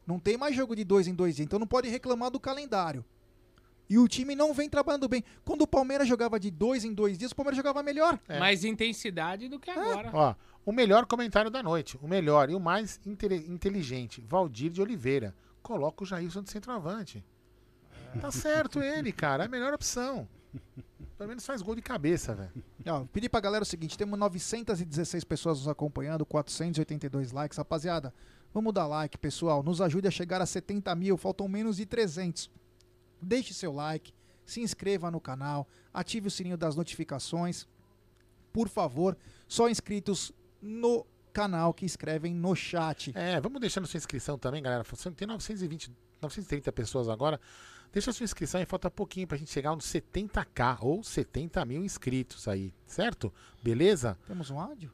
[0.08, 3.06] Não tem mais jogo de dois em dois dias, então não pode reclamar do calendário.
[3.92, 5.22] E o time não vem trabalhando bem.
[5.44, 8.18] Quando o Palmeiras jogava de dois em dois dias, o Palmeiras jogava melhor.
[8.30, 8.40] É.
[8.40, 10.10] Mais intensidade do que agora.
[10.14, 10.34] Ó,
[10.66, 15.36] o melhor comentário da noite, o melhor e o mais inte- inteligente, Valdir de Oliveira.
[15.62, 17.22] Coloca o Jailson de centroavante.
[18.22, 19.44] Tá certo ele, cara.
[19.44, 20.26] É a melhor opção.
[21.18, 23.08] Pelo menos faz gol de cabeça, velho.
[23.12, 27.58] Pedi pra galera o seguinte: temos 916 pessoas nos acompanhando, 482 likes.
[27.58, 28.14] Rapaziada,
[28.54, 29.62] vamos dar like, pessoal.
[29.62, 32.50] Nos ajude a chegar a 70 mil, faltam menos de 300.
[33.22, 34.14] Deixe seu like,
[34.46, 37.68] se inscreva no canal, ative o sininho das notificações.
[38.52, 40.32] Por favor, só inscritos
[40.62, 43.12] no canal que escrevem no chat.
[43.16, 44.84] É, vamos deixando sua inscrição também, galera.
[45.16, 47.40] Tem 920, 930 pessoas agora.
[47.92, 52.48] Deixa sua inscrição e falta pouquinho pra gente chegar nos 70k ou 70 mil inscritos
[52.48, 53.34] aí, certo?
[53.62, 54.18] Beleza?
[54.26, 54.92] Temos um áudio?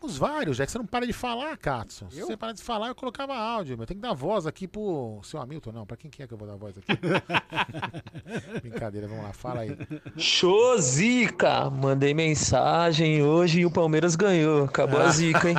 [0.00, 2.06] Temos vários, já que você não para de falar, Katsu.
[2.10, 2.26] Se Eu?
[2.26, 3.76] você parar de falar, eu colocava áudio.
[3.76, 3.84] Meu.
[3.86, 5.86] Tem que dar voz aqui pro seu Hamilton, não.
[5.86, 6.86] Pra quem que é que eu vou dar voz aqui?
[8.62, 9.76] Brincadeira, vamos lá, fala aí.
[10.16, 11.68] Show zica!
[11.68, 14.64] Mandei mensagem hoje e o Palmeiras ganhou.
[14.66, 15.56] Acabou a zica, hein?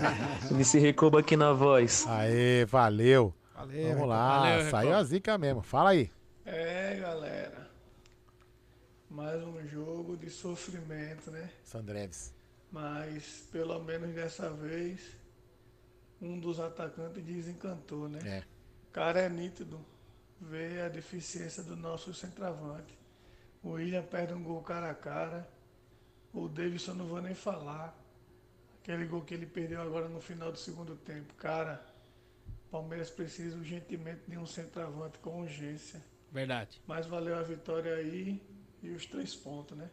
[0.50, 2.06] MC Recoba aqui na voz.
[2.08, 3.34] Aê, valeu.
[3.54, 3.88] Valeu.
[3.94, 5.62] Vamos lá, Valeu, saiu a zica mesmo.
[5.62, 6.10] Fala aí.
[6.46, 7.68] É, galera.
[9.10, 11.48] Mais um jogo de sofrimento, né?
[11.64, 12.32] Sandreves.
[12.74, 15.00] Mas pelo menos dessa vez
[16.20, 18.18] um dos atacantes desencantou, né?
[18.24, 18.42] É.
[18.92, 19.78] Cara é nítido
[20.40, 22.98] ver a deficiência do nosso centroavante.
[23.62, 25.48] O William perde um gol cara a cara.
[26.32, 27.96] O Davidson não vou nem falar.
[28.82, 31.32] Aquele gol que ele perdeu agora no final do segundo tempo.
[31.34, 31.80] Cara,
[32.72, 36.02] Palmeiras precisa urgentemente de um centroavante com urgência.
[36.32, 36.82] Verdade.
[36.88, 38.42] Mas valeu a vitória aí
[38.82, 39.88] e os três pontos, né?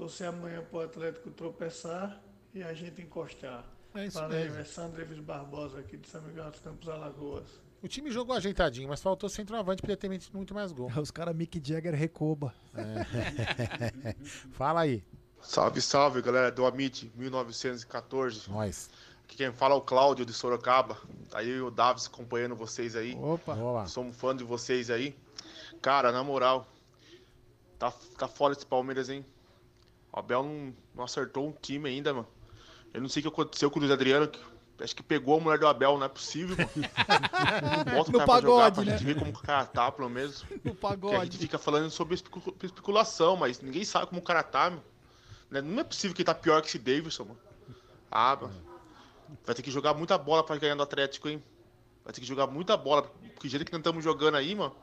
[0.00, 2.18] Torcer amanhã pro Atlético tropeçar
[2.54, 3.66] e a gente encostar.
[3.94, 4.58] É isso Valeu, mesmo.
[4.58, 7.44] é Sandro Eves Barbosa aqui de São Miguel dos Campos Alagoas.
[7.82, 10.90] O time jogou ajeitadinho, mas faltou centroavante pra ter metido muito mais gol.
[10.98, 12.54] Os caras Mick Jagger recoba.
[14.52, 15.04] Fala aí.
[15.42, 18.50] Salve, salve, galera do Amit 1914.
[18.50, 18.88] Nós.
[19.26, 20.96] Quem fala é o Cláudio de Sorocaba.
[21.28, 23.14] Tá aí o Davis acompanhando vocês aí.
[23.16, 23.86] Opa.
[23.86, 25.14] Somos fã de vocês aí.
[25.82, 26.66] Cara, na moral,
[27.78, 29.26] tá, tá foda esse Palmeiras, hein?
[30.12, 32.26] O Abel não, não acertou um time ainda, mano.
[32.92, 34.28] Eu não sei o que aconteceu com o Luiz Adriano.
[34.28, 34.40] que-
[34.82, 36.70] Acho que pegou a mulher do Abel, não é possível, mano.
[37.94, 38.92] Bota o cara pra jogar pagode, pra né?
[38.92, 40.42] gente ver como o cara tá, pelo menos.
[40.42, 41.36] No Porque a gente pagode.
[41.38, 44.82] fica falando sobre especu- especulação, mas ninguém sabe como o cara tá, meu.
[45.50, 45.60] Né?
[45.60, 47.38] Não é possível que ele tá pior que esse Davidson, mano.
[48.10, 48.54] Ah, mano.
[49.44, 51.42] Vai ter que jogar muita bola pra ganhar do Atlético, hein?
[52.02, 53.02] Vai ter que jogar muita bola.
[53.02, 54.74] Porque o jeito que nós estamos jogando aí, mano.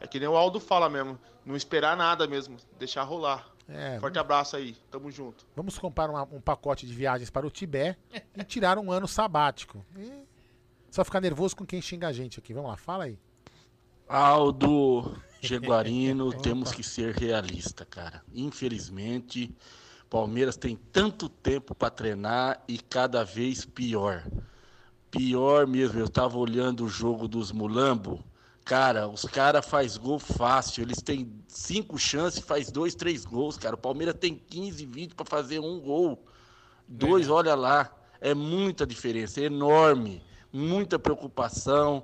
[0.00, 1.18] É que nem o Aldo fala mesmo.
[1.44, 2.56] Não esperar nada mesmo.
[2.78, 3.44] Deixar rolar.
[3.68, 4.76] É, Forte abraço aí.
[4.90, 5.44] Tamo junto.
[5.56, 7.98] Vamos comprar uma- um pacote de viagens para o Tibete
[8.36, 9.84] e tirar um ano sabático.
[9.98, 10.12] E
[10.90, 12.54] só ficar nervoso com quem xinga a gente aqui.
[12.54, 13.18] Vamos lá, fala aí.
[14.08, 18.22] Aldo Jaguarino, temos que ser realista, cara.
[18.32, 19.54] Infelizmente,
[20.08, 24.24] Palmeiras tem tanto tempo para treinar e cada vez pior.
[25.10, 28.24] Pior mesmo, eu tava olhando o jogo dos Mulambo.
[28.66, 30.82] Cara, os caras faz gol fácil.
[30.82, 33.76] Eles têm cinco chances, faz dois, três gols, cara.
[33.76, 36.26] O Palmeiras tem 15, 20 para fazer um gol.
[36.88, 37.96] Dois, olha lá.
[38.20, 40.20] É muita diferença, é enorme.
[40.52, 42.02] Muita preocupação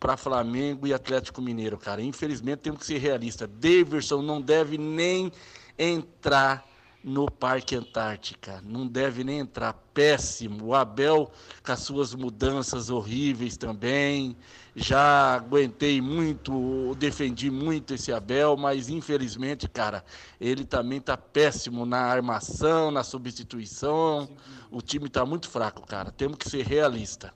[0.00, 2.02] para Flamengo e Atlético Mineiro, cara.
[2.02, 3.48] Infelizmente temos que ser realistas.
[3.48, 5.30] Daverson não deve nem
[5.78, 6.66] entrar
[7.04, 8.60] no Parque Antártica.
[8.64, 9.72] Não deve nem entrar.
[9.94, 10.64] Péssimo.
[10.64, 11.30] O Abel
[11.62, 14.36] com as suas mudanças horríveis também.
[14.76, 20.04] Já aguentei muito, defendi muito esse Abel, mas infelizmente, cara,
[20.40, 24.28] ele também tá péssimo na armação, na substituição.
[24.72, 26.10] O time tá muito fraco, cara.
[26.10, 27.30] Temos que ser realistas.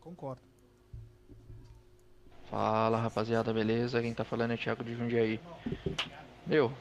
[0.00, 0.42] Concordo.
[2.50, 4.02] Fala rapaziada, beleza?
[4.02, 5.40] Quem tá falando é o Thiago de Jundiaí.
[6.44, 6.72] Meu,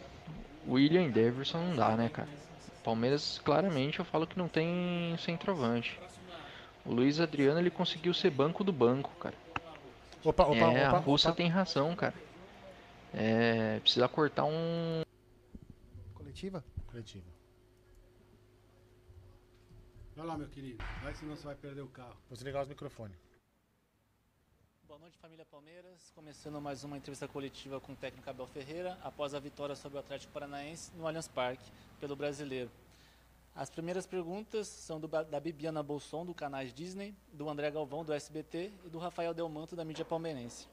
[0.67, 2.27] William Davidson não dá, né, cara?
[2.83, 5.99] Palmeiras, claramente, eu falo que não tem centroavante.
[6.85, 9.35] O Luiz Adriano, ele conseguiu ser banco do banco, cara.
[10.23, 11.37] Opa, opa, é, opa, a Russa opa.
[11.37, 12.13] tem razão, cara.
[13.13, 15.03] É, precisa cortar um...
[16.13, 16.63] Coletiva?
[16.87, 17.25] Coletiva.
[20.15, 20.83] Vai lá, meu querido.
[21.01, 22.15] Vai, senão você vai perder o carro.
[22.29, 23.17] Vou desligar os microfones.
[24.87, 26.11] Boa noite, família Palmeiras.
[26.13, 29.99] Começando mais uma entrevista coletiva com o técnico Abel Ferreira após a vitória sobre o
[29.99, 32.69] Atlético Paranaense no Allianz Parque pelo Brasileiro.
[33.53, 38.13] As primeiras perguntas são do da Bibiana Bolson, do canais Disney, do André Galvão, do
[38.13, 40.67] SBT e do Rafael Delmanto, da mídia palmeirense.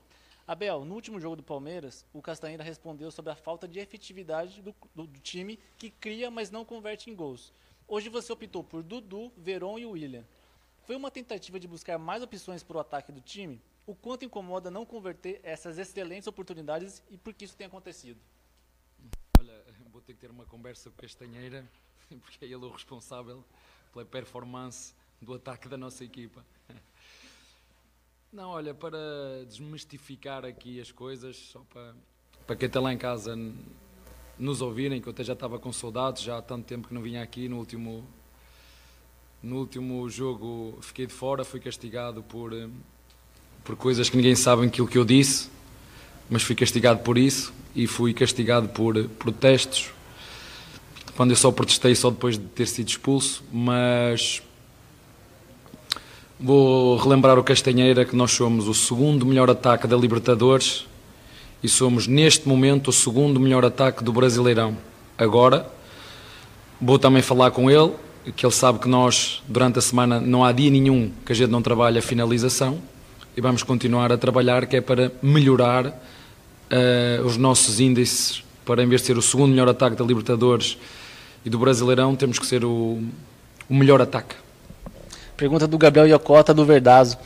[0.46, 4.74] Abel, no último jogo do Palmeiras, o Castanheira respondeu sobre a falta de efetividade do,
[4.94, 7.52] do- do time que cria, mas não converte em gols.
[7.86, 10.24] Hoje você optou por Dudu, Veron e William.
[10.86, 13.60] Foi uma tentativa de buscar mais opções para o ataque do time?
[13.86, 18.18] O quanto incomoda não converter essas excelentes oportunidades e por que isso tem acontecido?
[19.38, 21.68] Olha, vou ter que ter uma conversa com o Castanheira,
[22.23, 23.44] porque é ele o responsável
[23.92, 26.44] pela performance do ataque da nossa equipa.
[28.33, 28.98] Não, olha, para
[29.46, 31.94] desmistificar aqui as coisas, só para,
[32.46, 33.35] para quem está lá em casa
[34.38, 37.02] nos ouvirem, que eu até já estava com saudades, já há tanto tempo que não
[37.02, 38.06] vinha aqui, no último,
[39.42, 42.69] no último jogo fiquei de fora, fui castigado por, eh,
[43.65, 45.50] por coisas que ninguém sabe aquilo que eu disse,
[46.31, 49.92] mas fui castigado por isso e fui castigado por eh, protestos
[51.19, 54.40] quando eu só protestei só depois de ter sido expulso, mas
[56.38, 60.87] vou relembrar o Castanheira que nós somos o segundo melhor ataque da Libertadores
[61.60, 64.79] e somos neste momento o segundo melhor ataque do Brasileirão.
[65.19, 65.69] Agora
[66.81, 67.94] vou também falar com ele,
[68.37, 71.50] que ele sabe que nós durante a semana não há dia nenhum que a gente
[71.50, 72.81] não trabalhe a finalização
[73.37, 76.00] e vamos continuar a trabalhar que é para melhorar
[76.71, 80.79] eh, os nossos índices para em vez de ser o segundo melhor ataque da Libertadores
[81.49, 83.03] e do Brasileirão, temos que ser o,
[83.69, 84.37] o melhor ataque.
[85.35, 87.17] Pergunta do Gabriel Iocota, do Verdazo.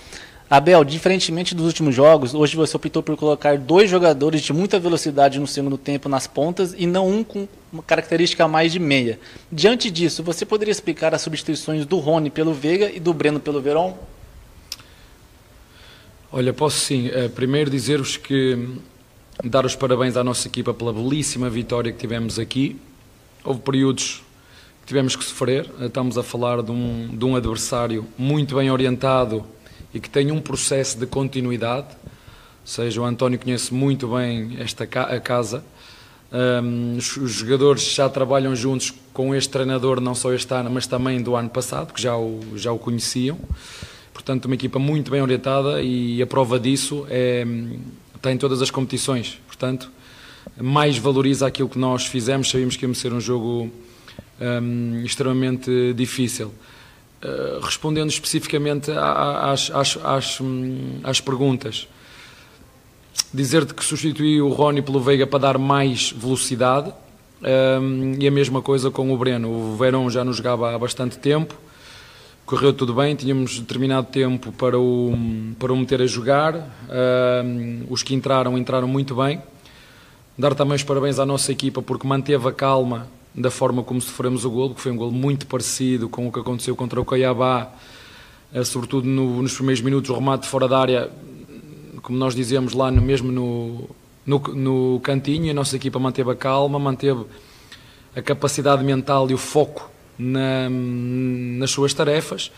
[0.48, 5.40] Abel, diferentemente dos últimos jogos, hoje você optou por colocar dois jogadores de muita velocidade
[5.40, 9.18] no segundo tempo nas pontas e não um com uma característica mais de meia.
[9.50, 13.60] Diante disso, você poderia explicar as substituições do Rony pelo Veiga e do Breno pelo
[13.60, 13.94] Verón?
[16.30, 17.10] Olha, posso sim.
[17.12, 18.76] eh, primeiro dizer-vos que hum,
[19.42, 22.78] dar os parabéns à nossa equipa pela belíssima vitória que tivemos aqui.
[23.44, 24.22] Houve períodos
[24.82, 25.68] que tivemos que sofrer.
[25.80, 29.44] Estamos a falar de um, de um adversário muito bem orientado
[29.92, 31.88] e que tem um processo de continuidade.
[31.88, 35.64] Ou seja, o António conhece muito bem esta a casa.
[36.32, 41.20] Hum, os, jogadores já trabalham juntos com este treinador, não só este ano, mas também
[41.20, 43.38] do ano passado, que já o, já o conheciam.
[44.14, 49.40] Portanto, uma equipa muito bem orientada e a prova disso é, em todas as competições.
[49.48, 49.90] Portanto,
[50.60, 52.50] mais valoriza aquilo que nós fizemos.
[52.50, 53.70] Sabíamos que íamos ser um jogo
[54.40, 56.52] hum, extremamente difícil.
[57.22, 61.86] Uh, respondendo especificamente às, às, às, hum, às perguntas,
[63.32, 66.92] dizer-te que substituí o Rony pelo Veiga para dar mais velocidade
[67.42, 69.48] um, e a mesma coisa com o Breno.
[69.48, 71.54] O Verão já nos jogava há bastante tempo,
[72.44, 75.12] correu tudo bem, tínhamos determinado tempo para o,
[75.58, 76.54] para o meter a jogar.
[76.54, 79.40] Um, os que entraram, entraram muito bem.
[80.36, 84.44] Dar também os parabéns à nossa equipa porque manteve a calma da forma como sofremos
[84.44, 87.72] o golo, que foi um golo muito parecido com o que aconteceu contra o Cuiabá,
[88.52, 91.10] eh, sobretudo no, nos primeiros minutos, o remate fora da área,
[92.02, 93.88] como nós dizemos lá no, mesmo no,
[94.26, 97.24] no, no cantinho, a nossa equipa manteve a calma, manteve
[98.14, 102.50] a capacidade mental e o foco na, nas suas tarefas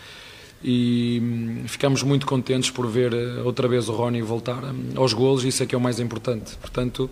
[0.63, 5.13] e hum, ficamos muito contentes por ver eh, outra vez o Rony voltar hum, aos
[5.13, 6.55] golos, isso é que é o mais importante.
[6.57, 7.09] Portanto,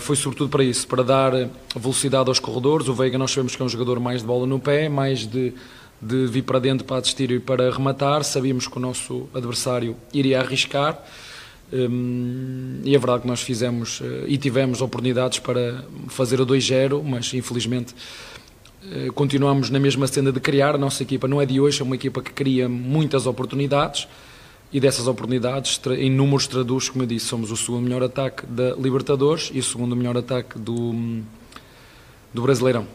[0.00, 1.32] foi sobretudo para isso, para dar
[1.76, 2.88] velocidade aos corredores.
[2.88, 5.52] O Veiga nós sabemos que é um jogador mais de bola no pé, mais de,
[6.02, 8.24] de vir para dentro para assistir e para rematar.
[8.24, 11.00] Sabíamos que o nosso adversário iria arriscar.
[11.72, 17.02] Um, e é verdade que nós fizemos uh, e tivemos oportunidades para fazer o 2-0,
[17.04, 17.94] mas infelizmente
[19.14, 20.74] continuamos na mesma cena de criar.
[20.74, 24.08] A nossa equipa não é de hoje, é uma equipa que cria muitas oportunidades
[24.72, 28.74] e dessas oportunidades, em números traduz, como eu disse, somos o segundo melhor ataque da
[28.74, 31.22] Libertadores e o segundo melhor ataque do,
[32.32, 32.86] do Brasileirão.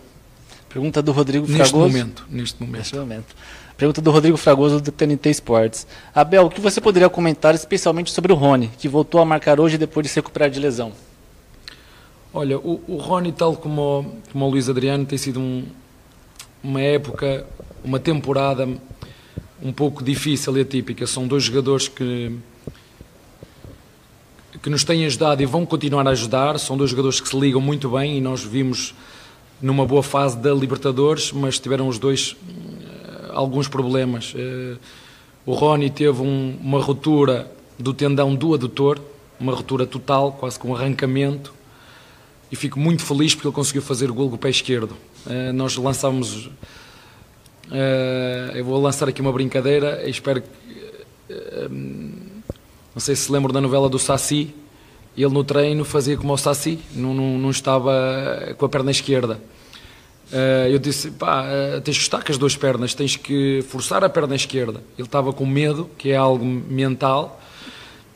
[0.70, 1.78] Pergunta do Rodrigo neste Fragoso.
[1.78, 2.78] Momento, neste momento.
[2.78, 3.36] Neste momento.
[3.76, 5.88] Pergunta do Rodrigo Fragoso do TNT Sports.
[6.14, 9.78] Abel, o que você poderia comentar especialmente sobre o Rony, que voltou a marcar hoje
[9.78, 10.92] depois de se recuperar de lesão?
[12.32, 15.66] Olha, o, o Rony, tal como, como o Luís Adriano, tem sido um,
[16.64, 17.46] uma época,
[17.84, 18.68] uma temporada
[19.64, 21.08] um pouco difícil e atípica.
[21.08, 22.36] São dois jogadores que,
[24.62, 26.60] que nos têm ajudado e vão continuar a ajudar.
[26.60, 28.94] São dois jogadores que se ligam muito bem e nós vimos
[29.62, 34.34] numa boa fase da Libertadores, mas tiveram os dois uh, alguns problemas.
[34.34, 34.78] Uh,
[35.46, 37.50] o Rony teve um, uma ruptura
[37.80, 39.00] do tendão do adutor,
[39.40, 41.54] uma ruptura total, quase com um arrancamento,
[42.52, 44.92] e fico muito feliz porque ele conseguiu fazer o gol com o pé esquerdo.
[45.26, 46.50] Uh, nós lançámos
[47.74, 50.08] Uh, eu vou lançar aqui uma brincadeira.
[50.08, 51.34] Espero que.
[51.34, 51.70] Uh,
[52.94, 54.54] não sei se lembram da novela do Saci.
[55.18, 57.92] Ele no treino fazia como o Saci, não, não, não estava
[58.58, 59.40] com a perna esquerda.
[60.32, 61.46] Uh, eu disse: pá,
[61.84, 64.84] tens que estar com as duas pernas, tens que forçar a perna esquerda.
[64.96, 67.42] Ele estava com medo, que é algo mental,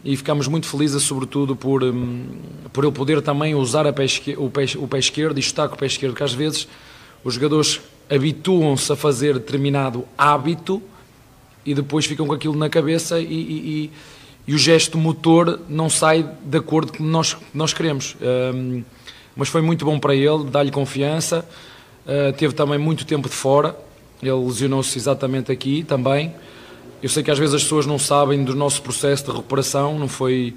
[0.05, 2.27] e ficámos muito felizes, sobretudo, por, um,
[2.71, 4.05] por ele poder também usar pé
[4.37, 6.67] o, pé, o pé esquerdo e estar com o pé esquerdo, que às vezes
[7.23, 10.81] os jogadores habituam-se a fazer determinado hábito
[11.65, 13.91] e depois ficam com aquilo na cabeça e, e, e,
[14.47, 18.15] e o gesto motor não sai de acordo com nós nós queremos.
[18.21, 18.83] Um,
[19.35, 21.47] mas foi muito bom para ele, dá-lhe confiança.
[22.05, 23.77] Uh, teve também muito tempo de fora,
[24.21, 26.33] ele lesionou-se exatamente aqui também.
[27.03, 30.07] Eu sei que às vezes as pessoas não sabem do nosso processo de recuperação, não
[30.07, 30.55] foi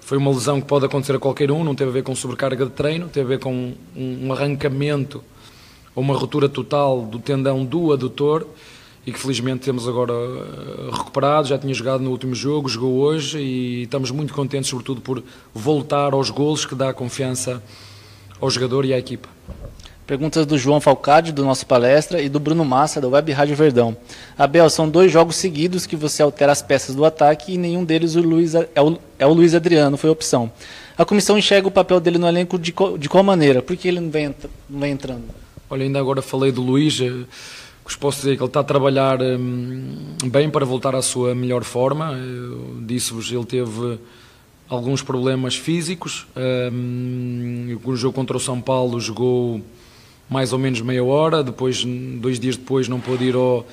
[0.00, 2.66] foi uma lesão que pode acontecer a qualquer um, não teve a ver com sobrecarga
[2.66, 5.24] de treino, teve a ver com um, um arrancamento
[5.94, 8.46] uma ruptura total do tendão do adutor
[9.06, 13.38] e que felizmente temos agora eh, recuperado, já tinha jogado no último jogo, jogou hoje
[13.38, 15.22] e estamos muito contentes sobretudo por
[15.52, 17.62] voltar aos golos que dá confiança
[18.40, 19.28] ao jogador e à equipa.
[20.06, 23.96] Perguntas do João Falcade, do nosso palestra, e do Bruno Massa, da Web Rádio Verdão.
[24.36, 28.14] Abel, são dois jogos seguidos que você altera as peças do ataque e nenhum deles
[28.14, 30.52] o Luiz, é, o, é o Luiz Adriano, foi a opção.
[30.96, 33.62] A comissão enxerga o papel dele no elenco de, de qual maneira?
[33.62, 34.34] Por que ele não vem,
[34.68, 35.43] não vem entrando?
[35.74, 37.10] Olha, ainda agora falei do Luís, eh,
[37.84, 41.64] que posso dizer que ele está a trabalhar hum, bem para voltar à sua melhor
[41.64, 42.16] forma.
[42.86, 43.98] Disse-vos, ele teve
[44.68, 46.28] alguns problemas físicos.
[46.36, 49.60] Um, no jogo contra o São Paulo jogou
[50.30, 53.66] mais ou menos meia hora, depois, dois dias depois, não pôde ir ao,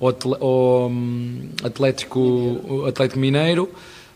[0.00, 3.68] ao hum, Atlético, Atlético Mineiro.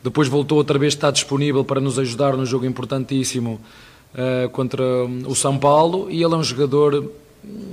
[0.02, 3.60] Depois voltou outra vez, está disponível para nos ajudar no jogo importantíssimo
[4.14, 4.82] uh, contra
[5.26, 7.10] o São Paulo e ele é um jogador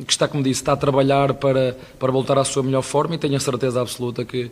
[0.05, 3.17] que está, como disse, está a trabalhar para, para voltar à sua melhor forma e
[3.17, 4.51] tenho a certeza absoluta que,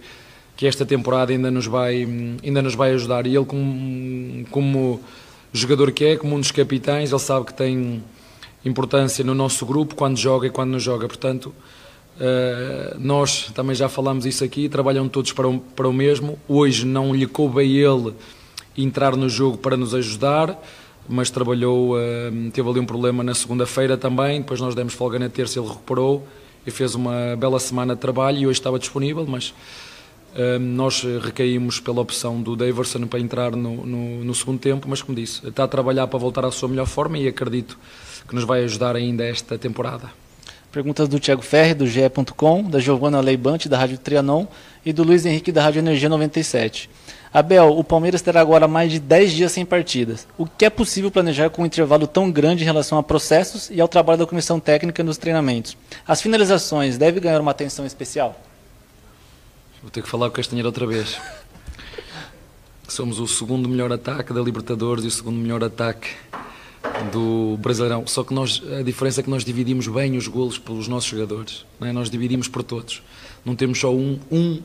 [0.55, 2.07] que esta temporada ainda nos vai,
[2.43, 3.25] ainda nos vai ajudar.
[3.27, 4.99] E ele, como, como
[5.51, 8.03] jogador que é, como um dos capitães, ele sabe que tem
[8.65, 11.07] importância no nosso grupo quando joga e quando não joga.
[11.07, 11.53] Portanto,
[12.17, 16.39] uh, nós também já falamos isso aqui, trabalham todos para o, para o mesmo.
[16.47, 18.13] Hoje não lhe coube a ele
[18.75, 20.59] entrar no jogo para nos ajudar
[21.07, 25.29] mas trabalhou, uh, teve ali um problema na segunda-feira também, depois nós demos folga na
[25.29, 26.25] terça, ele recuperou
[26.65, 29.49] e fez uma bela semana de trabalho e hoje estava disponível, mas
[30.35, 35.01] uh, nós recaímos pela opção do Daverson para entrar no, no, no, segundo tempo, mas
[35.01, 37.77] como disse, está a trabalhar para voltar à sua melhor forma e acredito
[38.27, 40.09] que nos vai ajudar ainda esta temporada.
[40.71, 44.47] Perguntas do Thiago Ferri, do GE.com, da Giovana Leibante, da Rádio Trianon,
[44.83, 46.89] e do Luiz Henrique, da Rádio Energia 97.
[47.33, 50.27] Abel, o Palmeiras terá agora mais de 10 dias sem partidas.
[50.37, 53.81] O que é possível planejar com um intervalo tão grande em relação a processos e
[53.81, 55.75] ao trabalho da comissão técnica nos treinamentos?
[56.07, 58.39] As finalizações devem ganhar uma atenção especial?
[59.81, 61.19] Vou ter que falar com o Castanheira outra vez.
[62.87, 66.11] Somos o segundo melhor ataque da Libertadores e o segundo melhor ataque
[67.11, 68.05] do Brasileirão.
[68.05, 71.65] Só que nós, a diferença é que nós dividimos bem os golos pelos nossos jogadores.
[71.79, 71.91] Não é?
[71.91, 73.01] Nós dividimos por todos.
[73.43, 74.61] Não temos só um, um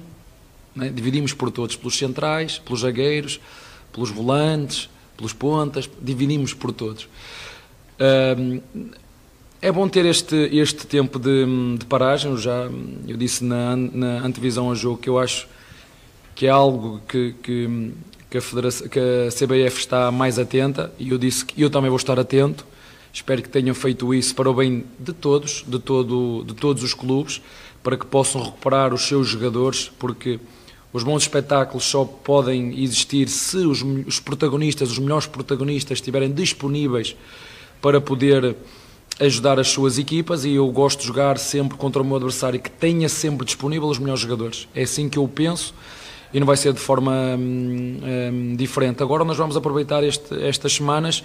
[0.74, 0.90] né?
[0.94, 3.40] Dividimos por todos, pelos centrais, pelos zagueiros,
[3.92, 7.08] pelos volantes, pelos pontas, dividimos por todos.
[8.00, 8.60] Um,
[9.60, 11.44] é bom ter este, este tempo de,
[11.76, 12.70] de paragem, eu já
[13.06, 15.48] eu disse na, na antevisão ao jogo que eu acho
[16.36, 17.92] que é algo que, que,
[18.30, 18.40] que, a
[18.88, 22.64] que a CBF está mais atenta e eu disse que eu também vou estar atento.
[23.12, 26.94] Espero que tenham feito isso para o bem de todos, de, todo, de todos os
[26.94, 27.42] clubes,
[27.82, 30.38] para que possam recuperar os seus jogadores, porque
[30.92, 37.14] os bons espetáculos só podem existir se os, os protagonistas, os melhores protagonistas, estiverem disponíveis
[37.80, 38.56] para poder
[39.20, 42.70] ajudar as suas equipas e eu gosto de jogar sempre contra o meu adversário que
[42.70, 44.68] tenha sempre disponível os melhores jogadores.
[44.74, 45.74] É assim que eu penso
[46.32, 49.02] e não vai ser de forma hum, hum, diferente.
[49.02, 51.24] Agora nós vamos aproveitar este, estas semanas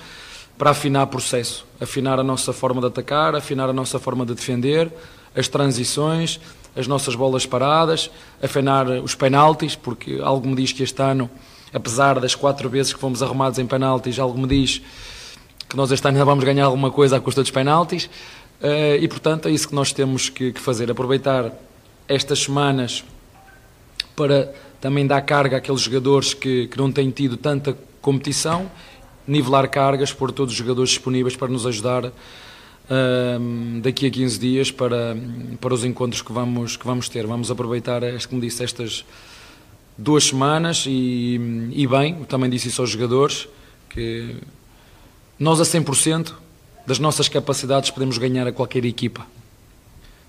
[0.58, 4.34] para afinar o processo, afinar a nossa forma de atacar, afinar a nossa forma de
[4.34, 4.92] defender,
[5.36, 6.40] as transições,
[6.76, 8.10] as nossas bolas paradas,
[8.42, 11.30] afinar os penaltis, porque algo me diz que este ano,
[11.74, 14.82] apesar das quatro vezes que fomos arrumados em penaltis, algo me diz
[15.70, 18.10] que nós este ano ainda vamos ganhar alguma coisa à custa dos penaltis.
[18.62, 21.52] Eh, e portanto é isso que nós temos que fazer, aproveitar
[22.08, 23.04] estas semanas
[24.16, 28.70] para também dar carga àqueles jogadores que, que não têm tido tanta competição,
[29.28, 32.12] nivelar cargas, pôr todos os jogadores disponíveis para nos ajudar
[33.82, 35.16] daqui a 15 dias para,
[35.60, 37.26] para os encontros que vamos, que vamos ter.
[37.26, 39.06] Vamos aproveitar, como disse, estas
[39.98, 43.48] duas semanas e, e bem, também disse isso aos jogadores,
[43.90, 44.36] que
[45.40, 46.34] nós a 100%
[46.86, 49.26] das nossas capacidades podemos ganhar a qualquer equipa.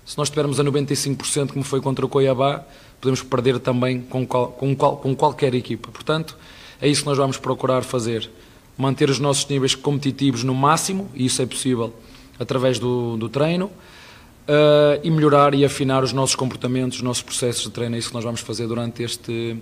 [0.05, 2.63] Se nós estivermos a 95%, como foi contra o Coiabá,
[3.01, 5.89] podemos perder também com, qual, com, qual, com qualquer equipa.
[5.91, 6.37] Portanto,
[6.79, 8.29] é isso que nós vamos procurar fazer.
[8.77, 11.93] Manter os nossos níveis competitivos no máximo, e isso é possível
[12.39, 17.63] através do, do treino, uh, e melhorar e afinar os nossos comportamentos, os nossos processos
[17.63, 17.95] de treino.
[17.95, 19.57] É isso que nós vamos fazer durante este,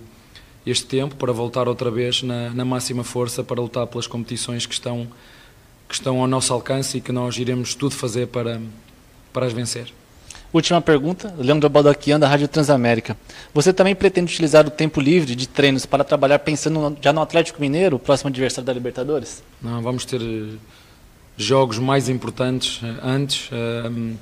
[0.66, 4.74] este tempo, para voltar outra vez na, na máxima força para lutar pelas competições que
[4.74, 5.06] estão,
[5.88, 8.60] que estão ao nosso alcance e que nós iremos tudo fazer para,
[9.32, 9.92] para as vencer.
[10.52, 13.16] Última pergunta, Leandro Baldaquian, da Rádio Transamérica.
[13.52, 17.60] Você também pretende utilizar o tempo livre de treinos para trabalhar pensando já no Atlético
[17.60, 19.42] Mineiro, o próximo adversário da Libertadores?
[19.60, 20.20] Não, vamos ter
[21.36, 23.50] jogos mais importantes eh, antes.
[23.52, 24.14] Um,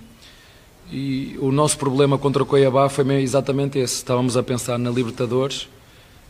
[0.91, 3.97] e o nosso problema contra o Cuiabá foi exatamente esse.
[3.97, 5.69] Estávamos a pensar na Libertadores,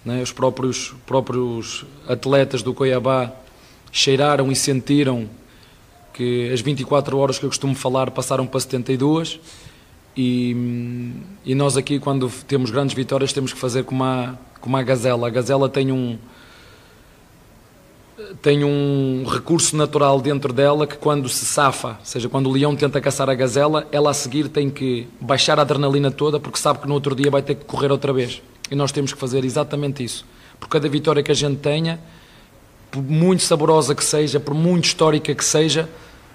[0.04, 0.22] né?
[0.22, 3.32] os próprios, próprios atletas do Cuiabá
[3.90, 5.28] cheiraram e sentiram
[6.12, 9.40] que as 24 horas que eu costumo falar passaram para 72
[10.16, 10.54] e,
[11.44, 15.26] e nós aqui quando temos grandes vitórias temos que fazer como a, como a Gazela.
[15.26, 16.18] A Gazela tem um,
[18.40, 22.74] tem um recurso natural dentro dela que quando se safa, ou seja, quando o leão
[22.74, 26.80] tenta caçar a gazela, ela a seguir tem que baixar a adrenalina toda porque sabe
[26.80, 28.42] que no outro dia vai ter que correr outra vez.
[28.70, 30.24] E nós temos que fazer exatamente isso.
[30.58, 32.00] Por cada vitória que a gente tenha,
[32.90, 35.88] por muito saborosa que seja, por muito histórica que seja,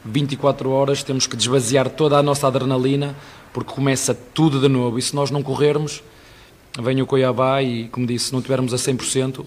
[0.04, 3.16] 24 horas temos que desvaziar toda a nossa adrenalina
[3.54, 5.00] porque começa tudo de novo.
[5.00, 6.04] E se nós não corrermos,
[6.80, 9.44] vem o Cuiabá e, como disse, se não tivermos a 100%,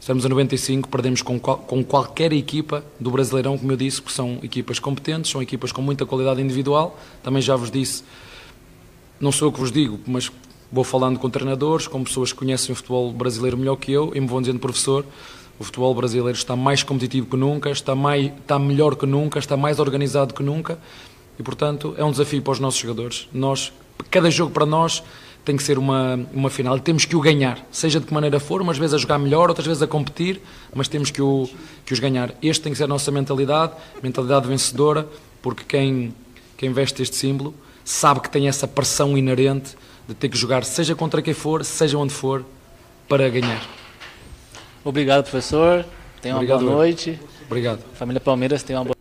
[0.00, 4.38] Estamos a 95, perdemos com, com qualquer equipa do Brasileirão, como eu disse, porque são
[4.42, 6.98] equipas competentes, são equipas com muita qualidade individual.
[7.22, 8.04] Também já vos disse,
[9.20, 10.30] não sou eu que vos digo, mas
[10.70, 14.20] vou falando com treinadores, com pessoas que conhecem o futebol brasileiro melhor que eu, e
[14.20, 15.04] me vão dizendo, professor,
[15.58, 19.56] o futebol brasileiro está mais competitivo que nunca, está, mais, está melhor que nunca, está
[19.56, 20.78] mais organizado que nunca,
[21.38, 23.28] e portanto é um desafio para os nossos jogadores.
[23.32, 23.72] Nós,
[24.10, 25.02] cada jogo para nós
[25.48, 28.38] tem que ser uma, uma final e temos que o ganhar, seja de que maneira
[28.38, 30.42] for, umas vezes a jogar melhor, outras vezes a competir,
[30.74, 31.48] mas temos que, o,
[31.86, 32.34] que os ganhar.
[32.42, 33.72] Este tem que ser a nossa mentalidade,
[34.02, 35.08] mentalidade vencedora,
[35.40, 36.14] porque quem,
[36.54, 39.74] quem veste este símbolo sabe que tem essa pressão inerente
[40.06, 42.44] de ter que jogar, seja contra quem for, seja onde for,
[43.08, 43.66] para ganhar.
[44.84, 45.82] Obrigado, professor.
[46.20, 47.18] Tenha uma Obrigado, boa noite.
[47.46, 47.82] Obrigado.
[47.94, 48.97] Família Palmeiras, tenha uma boa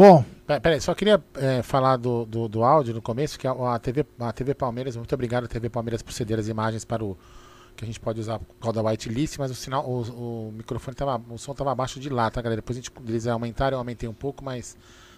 [0.00, 0.24] Bom,
[0.62, 4.06] Peraí, só queria é, falar do, do, do, áudio no começo, que a, a, TV,
[4.18, 7.18] a TV Palmeiras, muito obrigado TV Palmeiras por ceder as imagens para o.
[7.76, 10.94] que a gente pode usar por causa da whitelist, mas o sinal, o, o microfone
[10.94, 12.62] tava, o som estava abaixo de lá, tá, galera?
[12.62, 14.74] Depois a gente, eles aumentaram, eu aumentei um pouco, mas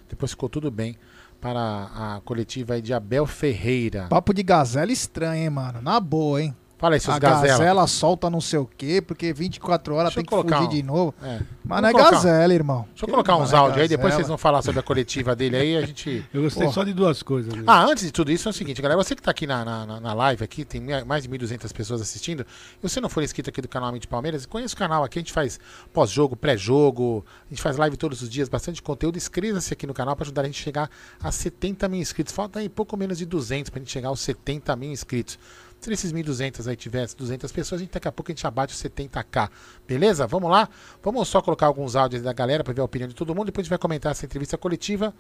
[0.09, 0.97] Depois ficou tudo bem
[1.41, 1.61] para
[1.95, 4.09] a coletiva aí de Abel Ferreira.
[4.09, 5.81] Papo de gazela estranho, hein, mano?
[5.81, 6.57] Na boa, hein?
[6.83, 7.47] Fala aí, seus A gazela.
[7.59, 10.83] gazela solta não sei o quê, porque 24 horas Deixa tem que fugir um- de
[10.83, 11.15] novo.
[11.23, 11.41] É.
[11.65, 12.85] Mas não é colocar- gazela, irmão.
[12.91, 15.57] Deixa eu colocar uns é áudios aí, depois vocês vão falar sobre a coletiva dele
[15.57, 16.27] aí, a gente...
[16.35, 16.75] Eu gostei Porra.
[16.75, 17.55] só de duas coisas.
[17.55, 17.63] né?
[17.69, 19.01] Ah, antes de tudo isso, é o seguinte, galera.
[19.01, 22.45] Você que tá aqui na, na, na- live, aqui, tem mais de 1.200 pessoas assistindo.
[22.83, 25.21] E você não for inscrito aqui do canal Mente Palmeiras, conheça o canal aqui.
[25.21, 25.61] A gente faz
[25.93, 27.25] pós-jogo, pré-jogo.
[27.49, 29.17] A gente faz live todos os dias, bastante conteúdo.
[29.17, 30.91] Inscreva-se aqui no canal para ajudar a gente a chegar
[31.23, 32.35] a 70 mil inscritos.
[32.35, 35.39] Falta aí pouco menos de 200 pra gente chegar aos 70 mil inscritos.
[35.83, 38.73] Se nesses 1.200 aí tivesse 200 pessoas, a gente, daqui a pouco a gente abate
[38.73, 39.51] os 70k.
[39.85, 40.29] Beleza?
[40.29, 40.69] Vamos lá?
[41.03, 43.47] Vamos só colocar alguns áudios da galera para ver a opinião de todo mundo.
[43.47, 45.13] Depois a gente vai comentar essa entrevista coletiva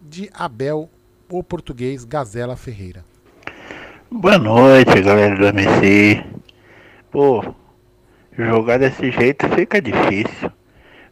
[0.00, 0.88] de Abel,
[1.28, 3.04] o português Gazela Ferreira.
[4.08, 6.24] Boa noite, galera do MC.
[7.10, 7.44] Pô,
[8.38, 10.52] jogar desse jeito fica difícil.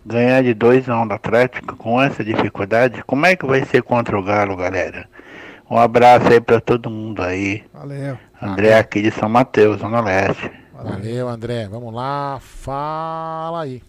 [0.07, 3.83] Ganhar de 2 a 1 do Atlético com essa dificuldade, como é que vai ser
[3.83, 5.09] contra o Galo, galera?
[5.71, 7.65] Um abraço aí pra todo mundo aí.
[7.73, 8.19] Valeu.
[8.41, 10.51] André aqui de São Mateus, Zona Leste.
[10.73, 11.67] Valeu, André.
[11.69, 13.83] Vamos lá, fala aí.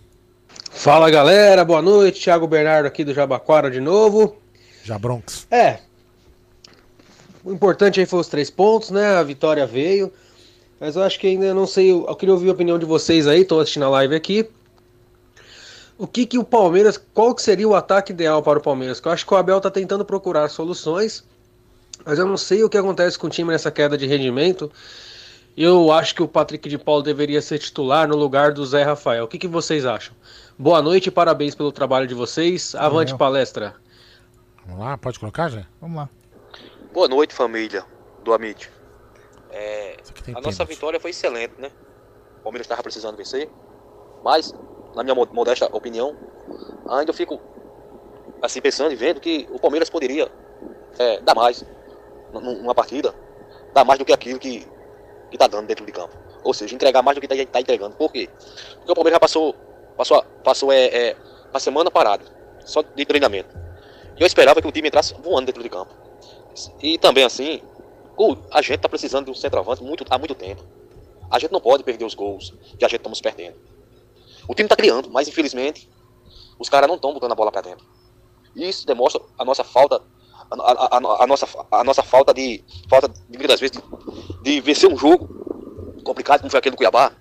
[0.72, 2.22] Fala galera, boa noite.
[2.22, 4.38] Thiago Bernardo aqui do Jabaquara de novo.
[4.84, 5.48] Jabronx.
[5.52, 5.80] É.
[7.44, 9.18] O importante aí foi os três pontos, né?
[9.18, 10.12] A vitória veio.
[10.80, 11.92] Mas eu acho que ainda não sei.
[11.92, 13.44] Eu queria ouvir a opinião de vocês aí.
[13.44, 14.50] Tô assistindo a live aqui.
[15.98, 16.98] O que que o Palmeiras.
[17.14, 19.00] Qual que seria o ataque ideal para o Palmeiras?
[19.00, 21.24] Que eu acho que o Abel tá tentando procurar soluções.
[22.06, 24.72] Mas eu não sei o que acontece com o time nessa queda de rendimento.
[25.58, 29.24] Eu acho que o Patrick de Paulo deveria ser titular no lugar do Zé Rafael.
[29.24, 30.14] O que, que vocês acham?
[30.58, 32.76] Boa noite e parabéns pelo trabalho de vocês.
[32.76, 33.18] Avante Valeu.
[33.18, 33.76] palestra.
[34.66, 35.66] Vamos lá, pode colocar já?
[35.82, 36.10] Vamos lá.
[36.94, 37.86] Boa noite, família
[38.24, 38.70] do Amit.
[39.52, 39.98] É,
[40.34, 41.72] a nossa vitória foi excelente, né?
[42.40, 43.50] O Palmeiras estava precisando vencer,
[44.24, 44.54] mas,
[44.94, 46.16] na minha mo- modesta opinião,
[46.90, 47.40] ainda eu fico
[48.42, 50.30] assim pensando e vendo que o Palmeiras poderia
[51.00, 51.64] é, dar mais
[52.40, 53.14] numa partida,
[53.74, 54.68] dar mais do que aquilo que
[55.32, 56.16] está dando dentro de campo.
[56.44, 57.96] Ou seja, entregar mais do que está entregando.
[57.96, 58.30] Por quê?
[58.78, 59.56] Porque o Palmeiras já passou,
[59.98, 61.18] passou, a- passou é, é,
[61.50, 62.26] uma semana parado,
[62.66, 63.50] só de treinamento.
[64.18, 65.94] E eu esperava que o time entrasse voando dentro de campo.
[66.82, 67.62] E também assim,
[68.52, 70.64] a gente tá precisando de um centroavante muito, há muito tempo.
[71.30, 73.56] A gente não pode perder os gols que a gente estamos perdendo.
[74.48, 75.90] O time tá criando, mas infelizmente
[76.60, 77.86] os caras não estão botando a bola para dentro.
[78.56, 80.02] Isso demonstra a nossa falta,
[80.52, 84.62] a, a- a- a nossa, a nossa falta de, falta de muitas vezes de, de
[84.62, 85.28] vencer um jogo
[86.04, 87.12] complicado como foi aquele do Cuiabá,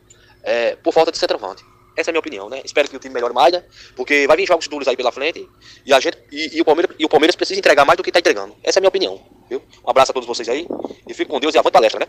[0.43, 1.65] é, por falta de centroavante.
[1.97, 2.61] Essa é a minha opinião, né?
[2.65, 3.63] Espero que o time melhore mais, né?
[3.95, 5.49] Porque vai vir jogos duros aí pela frente
[5.87, 8.11] e a gente e, e o Palmeiras e o Palmeiras precisa entregar mais do que
[8.11, 8.53] tá entregando.
[8.65, 9.63] Essa é a minha opinião, viu?
[9.87, 10.67] Um abraço a todos vocês aí
[11.09, 12.07] e fique com Deus e avante palestra, né?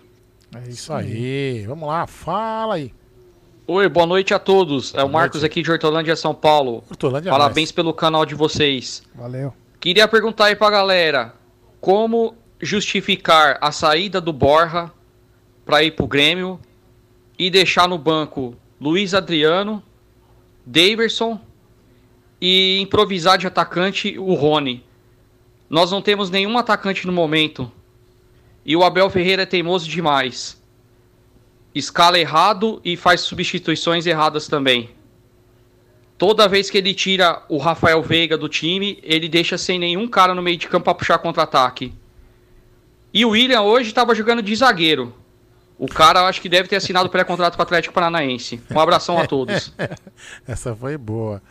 [0.66, 1.66] É isso aí.
[1.68, 2.92] Vamos lá, fala aí.
[3.68, 4.94] Oi, boa noite a todos.
[4.96, 6.84] É o Marcos aqui de Hortolândia, São Paulo.
[6.90, 9.04] Hortolândia, Parabéns pelo canal de vocês.
[9.14, 9.54] Valeu.
[9.86, 11.36] Queria perguntar aí pra galera,
[11.80, 14.92] como justificar a saída do Borja
[15.64, 16.60] pra ir pro Grêmio
[17.38, 19.84] e deixar no banco Luiz Adriano,
[20.66, 21.40] Daverson
[22.42, 24.84] e improvisar de atacante o Rony.
[25.70, 27.72] Nós não temos nenhum atacante no momento.
[28.66, 30.60] E o Abel Ferreira é teimoso demais.
[31.76, 34.95] Escala errado e faz substituições erradas também.
[36.18, 40.34] Toda vez que ele tira o Rafael Veiga do time, ele deixa sem nenhum cara
[40.34, 41.94] no meio de campo para puxar contra-ataque.
[43.14, 45.14] E o William hoje estava jogando de zagueiro.
[45.78, 48.62] O cara eu acho que deve ter assinado pré-contrato com o Atlético Paranaense.
[48.74, 49.74] Um abração a todos.
[50.48, 51.42] Essa foi boa.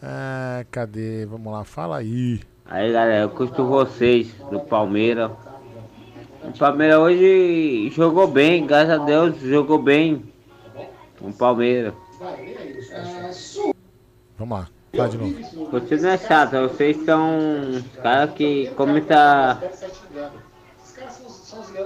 [0.00, 1.26] Ah, cadê?
[1.26, 2.40] Vamos lá, fala aí.
[2.66, 5.32] Aí galera, eu curto vocês do Palmeiras.
[6.44, 10.22] O Palmeiras hoje jogou bem, graças a Deus jogou bem.
[11.20, 11.94] O Palmeiras.
[14.42, 15.70] Vamos lá, fala de novo.
[15.70, 19.16] Você não é chato, vocês são os caras que comentam.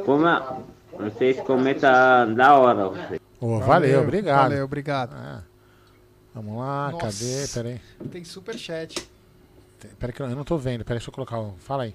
[0.07, 0.43] Como é?
[0.99, 2.89] Vocês comentam da hora.
[2.89, 3.21] Vocês.
[3.39, 4.43] Ô, valeu, obrigado.
[4.49, 5.13] Valeu, obrigado.
[5.15, 5.43] Ah,
[6.35, 7.05] vamos lá, Nossa.
[7.05, 7.47] cadê?
[7.53, 8.09] Pera aí.
[8.09, 9.07] Tem superchat.
[9.99, 10.83] Pera que eu não tô vendo.
[10.83, 11.39] Pera aí, deixa eu colocar.
[11.39, 11.95] o- Fala aí.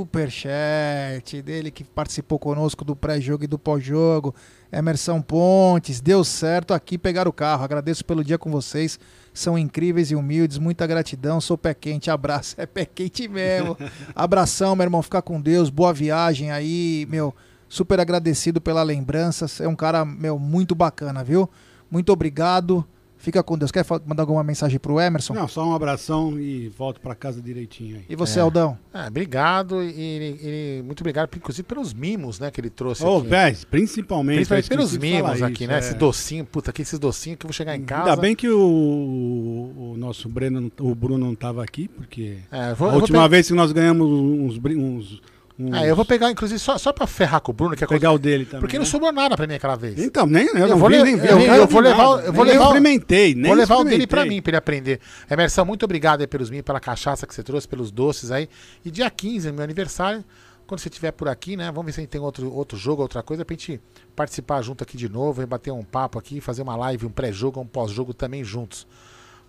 [0.00, 4.34] Superchat dele que participou conosco do pré-jogo e do pós-jogo.
[4.72, 7.64] Emerson Pontes, deu certo aqui pegar o carro.
[7.64, 8.98] Agradeço pelo dia com vocês.
[9.34, 10.56] São incríveis e humildes.
[10.56, 11.38] Muita gratidão.
[11.38, 12.10] Sou pé quente.
[12.10, 12.54] Abraço.
[12.60, 13.76] É pé quente mesmo.
[14.14, 15.02] Abração, meu irmão.
[15.02, 15.68] Fica com Deus.
[15.68, 17.34] Boa viagem aí, meu.
[17.68, 19.46] Super agradecido pela lembrança.
[19.62, 21.48] É um cara, meu, muito bacana, viu?
[21.90, 22.86] Muito obrigado.
[23.20, 23.70] Fica com Deus.
[23.70, 25.34] Quer mandar alguma mensagem pro Emerson?
[25.34, 28.04] Não, só um abração e volto pra casa direitinho aí.
[28.08, 28.42] E você, É.
[28.42, 28.78] Aldão?
[28.94, 33.28] Ah, obrigado e ele- muito obrigado, inclusive pelos mimos, né, que ele trouxe Ô, aqui.
[33.28, 35.76] véi, principalmente, Principalmente pelos mimos aqui, isso, né?
[35.76, 35.78] é.
[35.80, 38.08] Esse docinho, puta, aqui esses docinhos que eu vou chegar em casa.
[38.10, 42.88] Ainda bem que o, o nosso Breno, o Bruno não estava aqui, porque É, vou-
[42.90, 45.22] a última vez que nós ganhamos uns, uns,
[45.60, 47.86] uns- Ah, eu vou pegar, inclusive, só, só pra ferrar com o Bruno, que é
[47.86, 48.90] Pegar coisa- o dele também, Porque não né?
[48.90, 49.98] sobrou nada pra mim aquela vez.
[49.98, 52.32] Então, nem eu, não vou vi, nem vi, eu, eu eu vou levar, nada, eu
[52.32, 55.00] vou nem levar, experimentei, nem vou levar o dele pra mim, pra ele aprender.
[55.30, 58.48] Emerson, muito obrigado aí pelos mimos, pela cachaça que você trouxe, pelos doces aí.
[58.84, 60.24] E dia 15, meu aniversário,
[60.66, 61.66] quando você estiver por aqui, né?
[61.66, 63.80] Vamos ver se a gente tem outro, outro jogo, outra coisa, pra gente
[64.14, 67.60] participar junto aqui de novo, e bater um papo aqui, fazer uma live, um pré-jogo,
[67.60, 68.86] um pós-jogo também juntos.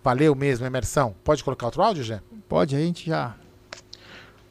[0.04, 1.14] Valeu mesmo, Emerson.
[1.22, 2.20] Pode colocar outro áudio, Jé?
[2.48, 3.36] Pode, a gente já.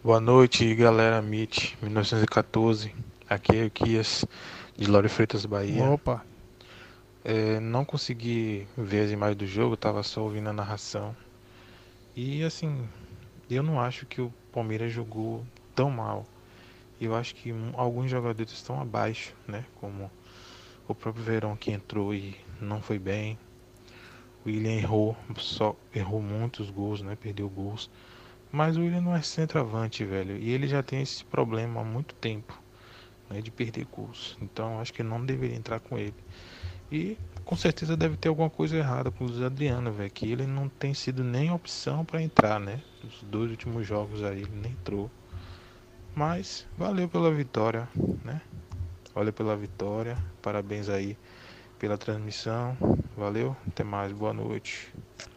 [0.03, 2.91] Boa noite, galera MIT 1914.
[3.29, 4.25] Aqui é o Kias
[4.75, 5.83] de Lauro Freitas, Bahia.
[5.91, 6.25] Opa.
[7.23, 11.15] É, não consegui ver as imagens do jogo, tava só ouvindo a narração.
[12.15, 12.89] E assim,
[13.47, 15.45] eu não acho que o Palmeiras jogou
[15.75, 16.25] tão mal.
[16.99, 19.63] Eu acho que alguns jogadores estão abaixo, né?
[19.75, 20.09] Como
[20.87, 23.37] o próprio Verão que entrou e não foi bem.
[24.43, 27.15] O William errou, só errou muitos gols, né?
[27.15, 27.87] Perdeu gols.
[28.51, 30.37] Mas o William não é centroavante, velho.
[30.37, 32.59] E ele já tem esse problema há muito tempo,
[33.29, 33.41] né?
[33.41, 34.37] De perder gols.
[34.41, 36.13] Então acho que não deveria entrar com ele.
[36.91, 40.11] E com certeza deve ter alguma coisa errada com o Luiz Adriano, velho.
[40.11, 42.81] Que ele não tem sido nem opção para entrar, né?
[43.03, 45.09] Os dois últimos jogos aí ele nem entrou.
[46.13, 47.87] Mas valeu pela vitória,
[48.25, 48.41] né?
[49.15, 50.17] Valeu pela vitória.
[50.41, 51.17] Parabéns aí
[51.79, 52.75] pela transmissão.
[53.15, 53.55] Valeu.
[53.67, 54.11] Até mais.
[54.11, 54.93] Boa noite.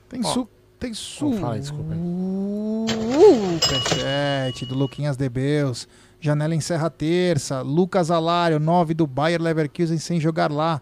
[0.08, 0.48] Tem Ó, su...
[0.78, 1.32] Tem su...
[1.34, 1.62] fala aí,
[3.24, 5.88] Superchat do Luquinhas Debeus.
[6.20, 7.62] Janela encerra terça.
[7.62, 10.80] Lucas Alário, 9 do Bayer Leverkusen sem jogar lá.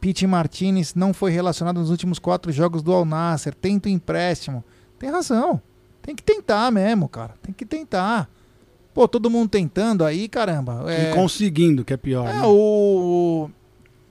[0.00, 3.54] Pete Martinez não foi relacionado nos últimos quatro jogos do Al Nasser.
[3.54, 4.64] Tenta o empréstimo.
[4.98, 5.60] Tem razão.
[6.00, 7.34] Tem que tentar mesmo, cara.
[7.42, 8.28] Tem que tentar.
[8.92, 10.84] Pô, todo mundo tentando aí, caramba.
[10.88, 12.28] E conseguindo, que é pior.
[12.28, 12.42] É, né?
[12.44, 13.50] o.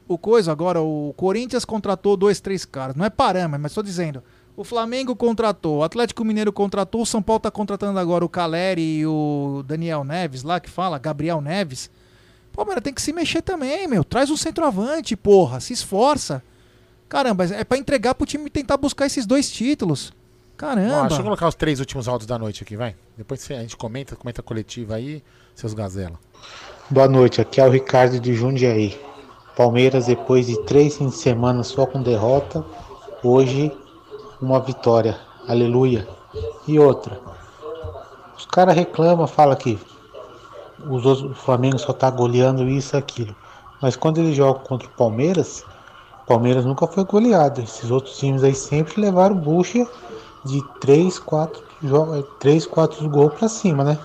[0.07, 2.97] O coisa agora, o Corinthians contratou dois, três caras.
[2.97, 4.21] Não é parâmetro, mas tô dizendo.
[4.55, 8.99] O Flamengo contratou, o Atlético Mineiro contratou, o São Paulo tá contratando agora o Caleri
[8.99, 11.89] e o Daniel Neves lá, que fala, Gabriel Neves.
[12.51, 14.03] Pô, mas tem que se mexer também, meu.
[14.03, 15.59] Traz um centroavante, porra.
[15.59, 16.43] Se esforça.
[17.07, 20.13] Caramba, é pra entregar pro time tentar buscar esses dois títulos.
[20.57, 20.95] Caramba.
[20.95, 22.95] Ó, deixa eu colocar os três últimos áudios da noite aqui, vai.
[23.17, 25.23] Depois a gente comenta, comenta coletiva aí,
[25.55, 26.19] seus gazela.
[26.89, 28.99] Boa noite, aqui é o Ricardo de Jundiaí.
[29.55, 32.65] Palmeiras, depois de três fins de semana só com derrota,
[33.23, 33.71] hoje
[34.41, 35.19] uma vitória.
[35.47, 36.07] Aleluia.
[36.67, 37.19] E outra,
[38.37, 39.79] os caras reclamam, falam que
[40.87, 43.35] os outros, o Flamengo só tá goleando isso e aquilo.
[43.81, 45.63] Mas quando eles jogam contra o Palmeiras,
[46.23, 47.61] o Palmeiras nunca foi goleado.
[47.61, 49.85] Esses outros times aí sempre levaram bucha
[50.45, 51.61] de 3, 4,
[52.39, 53.97] 3, 4 gols pra cima, né?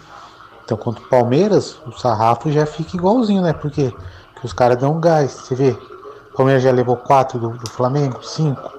[0.64, 3.52] Então contra o Palmeiras, o sarrafo já fica igualzinho, né?
[3.52, 3.94] Porque,
[4.34, 5.32] porque os caras dão gás.
[5.32, 8.70] Você vê, o Palmeiras já levou 4 do, do Flamengo, 5,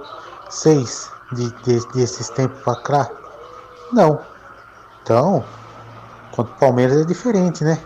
[0.49, 3.09] 6 de, de- desses tempos pra cá.
[3.93, 4.19] Não.
[5.03, 5.43] Então,
[6.31, 7.77] contra o Palmeiras é diferente, né?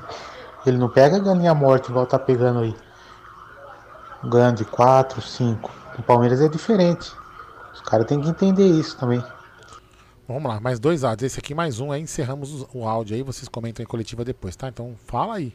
[0.66, 2.76] Ele não pega a galinha morte igual tá pegando aí.
[4.24, 5.72] Ganhando de 4, 5.
[5.98, 7.12] O Palmeiras é diferente.
[7.74, 9.24] Os caras têm que entender isso também.
[10.28, 11.32] Vamos lá, mais dois áudios.
[11.32, 14.56] Esse aqui mais um, aí encerramos os- o áudio aí, vocês comentam em coletiva depois,
[14.56, 14.68] tá?
[14.70, 15.54] Então fala aí.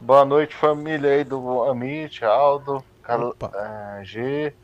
[0.00, 4.54] Boa noite, família aí do Amit, Aldo, Carl, eh, G.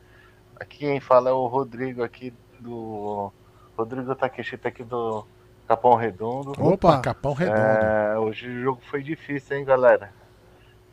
[0.59, 3.31] Aqui quem fala é o Rodrigo aqui do.
[3.77, 5.25] Rodrigo Takeshita aqui do
[5.67, 6.53] Capão Redondo.
[6.59, 7.57] Opa, Capão Redondo.
[7.57, 10.11] É, hoje o jogo foi difícil, hein, galera?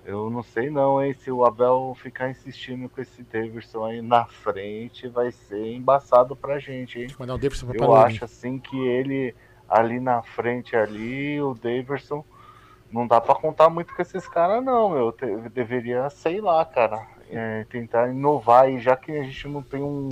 [0.05, 1.12] Eu não sei não, hein?
[1.14, 6.61] Se o Abel ficar insistindo com esse Davidson aí na frente, vai ser embaçado pra
[6.61, 7.09] gente, hein?
[7.19, 9.35] Mandar o Davidson pra Eu acho assim que ele
[9.69, 12.25] ali na frente ali, o Davidson,
[12.89, 15.11] não dá pra contar muito com esses caras não, meu.
[15.11, 19.83] Te- deveria, sei lá, cara, é, tentar inovar e já que a gente não tem
[19.83, 20.09] um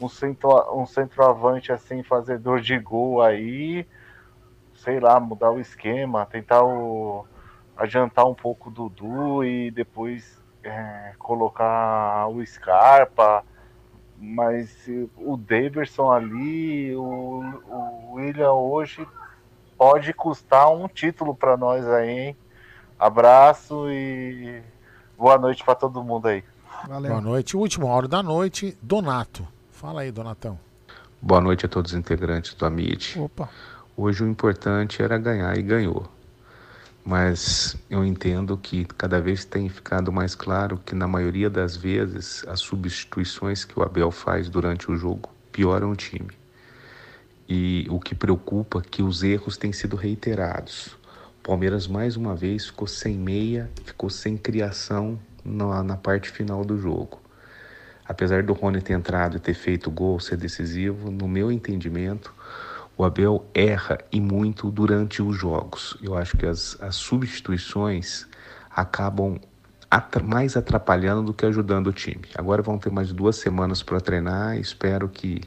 [0.00, 3.86] um, centro, um centroavante assim, fazedor de gol aí,
[4.74, 7.26] sei lá, mudar o esquema, tentar o,
[7.76, 13.44] adiantar um pouco o Dudu e depois é, colocar o Scarpa,
[14.18, 19.06] mas o Daverson ali, o, o William hoje
[19.76, 22.36] pode custar um título para nós aí, hein?
[22.98, 24.62] Abraço e
[25.18, 26.42] boa noite para todo mundo aí.
[26.86, 27.56] Boa noite.
[27.56, 29.46] Último áudio da noite, Donato.
[29.76, 30.58] Fala aí, Donatão.
[31.20, 33.18] Boa noite a todos os integrantes do Amit.
[33.18, 33.50] Opa.
[33.94, 36.08] Hoje o importante era ganhar e ganhou.
[37.04, 42.42] mas eu entendo que cada vez tem ficado mais claro que na maioria das vezes
[42.48, 46.30] as substituições que o Abel faz durante o jogo pioram o time.
[47.48, 50.96] E o que preocupa é que os erros têm sido reiterados.
[51.38, 56.64] O Palmeiras mais uma vez ficou sem meia, ficou sem criação na, na parte final
[56.64, 57.20] do jogo.
[58.08, 62.32] Apesar do Rony ter entrado e ter feito gol, ser decisivo, no meu entendimento,
[62.96, 65.96] o Abel erra e muito durante os jogos.
[66.02, 68.26] Eu acho que as, as substituições
[68.70, 69.38] acabam
[69.90, 72.24] atra mais atrapalhando do que ajudando o time.
[72.34, 74.56] Agora vão ter mais duas semanas para treinar.
[74.58, 75.42] Espero que,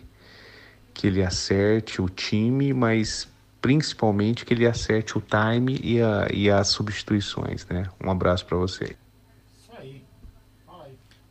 [0.93, 3.28] que ele acerte o time, mas
[3.62, 7.66] principalmente que ele acerte o time e, a, e as substituições.
[7.68, 7.88] Né?
[8.03, 8.95] Um abraço para você.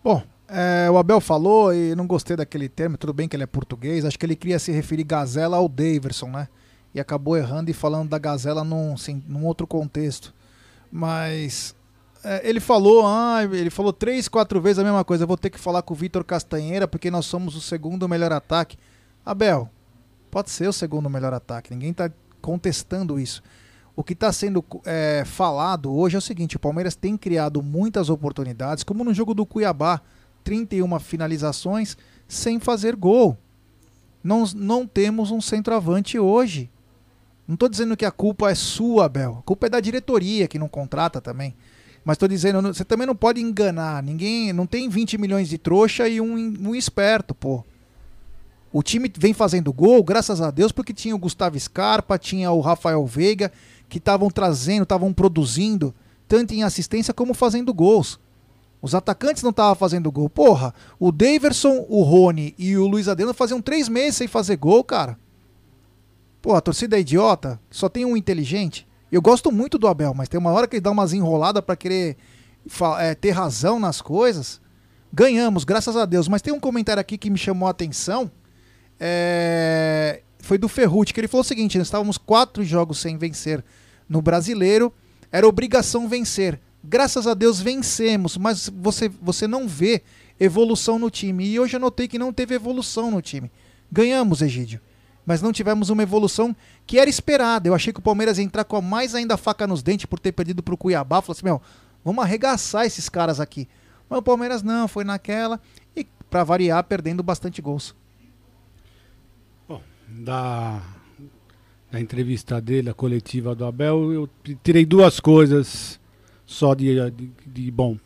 [0.02, 3.46] Bom, é, o Abel falou e não gostei daquele termo, tudo bem que ele é
[3.46, 6.48] português, acho que ele queria se referir Gazela ao Daverson, né?
[6.94, 8.94] E acabou errando e falando da Gazela num,
[9.26, 10.34] num outro contexto.
[10.90, 11.76] Mas
[12.24, 15.24] é, ele falou, ah, ele falou três, quatro vezes a mesma coisa.
[15.24, 18.32] Eu vou ter que falar com o Vitor Castanheira porque nós somos o segundo melhor
[18.32, 18.78] ataque.
[19.26, 19.68] Abel,
[20.30, 23.42] pode ser o segundo melhor ataque, ninguém está contestando isso.
[23.94, 28.08] O que está sendo é, falado hoje é o seguinte: o Palmeiras tem criado muitas
[28.08, 30.00] oportunidades, como no jogo do Cuiabá
[30.48, 31.94] 31 finalizações
[32.26, 33.36] sem fazer gol.
[34.24, 36.70] Não, não temos um centroavante hoje.
[37.46, 39.36] Não estou dizendo que a culpa é sua, Abel.
[39.40, 41.54] A culpa é da diretoria que não contrata também.
[42.02, 44.02] Mas estou dizendo, você também não pode enganar.
[44.02, 47.62] Ninguém, não tem 20 milhões de trouxa e um, um esperto, pô.
[48.72, 52.60] O time vem fazendo gol, graças a Deus, porque tinha o Gustavo Scarpa, tinha o
[52.60, 53.52] Rafael Veiga,
[53.86, 55.94] que estavam trazendo, estavam produzindo,
[56.26, 58.18] tanto em assistência como fazendo gols.
[58.80, 60.30] Os atacantes não estavam fazendo gol.
[60.30, 64.84] Porra, o Daverson, o Rony e o Luiz Adriano faziam três meses sem fazer gol,
[64.84, 65.18] cara.
[66.40, 68.86] Pô, a torcida é idiota, só tem um inteligente.
[69.10, 71.74] Eu gosto muito do Abel, mas tem uma hora que ele dá umas enroladas para
[71.74, 72.16] querer
[73.00, 74.60] é, ter razão nas coisas.
[75.12, 76.28] Ganhamos, graças a Deus.
[76.28, 78.30] Mas tem um comentário aqui que me chamou a atenção.
[79.00, 80.22] É...
[80.40, 83.64] Foi do Ferrucci, que ele falou o seguinte: nós estávamos quatro jogos sem vencer
[84.08, 84.92] no brasileiro,
[85.30, 86.60] era obrigação vencer.
[86.82, 90.02] Graças a Deus vencemos, mas você, você não vê
[90.38, 91.46] evolução no time.
[91.46, 93.50] E hoje eu notei que não teve evolução no time.
[93.90, 94.80] Ganhamos, Egídio,
[95.26, 96.54] mas não tivemos uma evolução
[96.86, 97.68] que era esperada.
[97.68, 100.20] Eu achei que o Palmeiras ia entrar com a mais ainda faca nos dentes por
[100.20, 101.20] ter perdido pro Cuiabá.
[101.20, 101.60] Falou assim: meu,
[102.04, 103.68] vamos arregaçar esses caras aqui.
[104.08, 105.60] Mas o Palmeiras não, foi naquela
[105.96, 107.94] e, para variar, perdendo bastante gols.
[109.68, 110.80] Bom, da,
[111.90, 114.30] da entrevista dele, a coletiva do Abel, eu
[114.62, 115.98] tirei duas coisas
[116.48, 117.98] só de, de, de bom.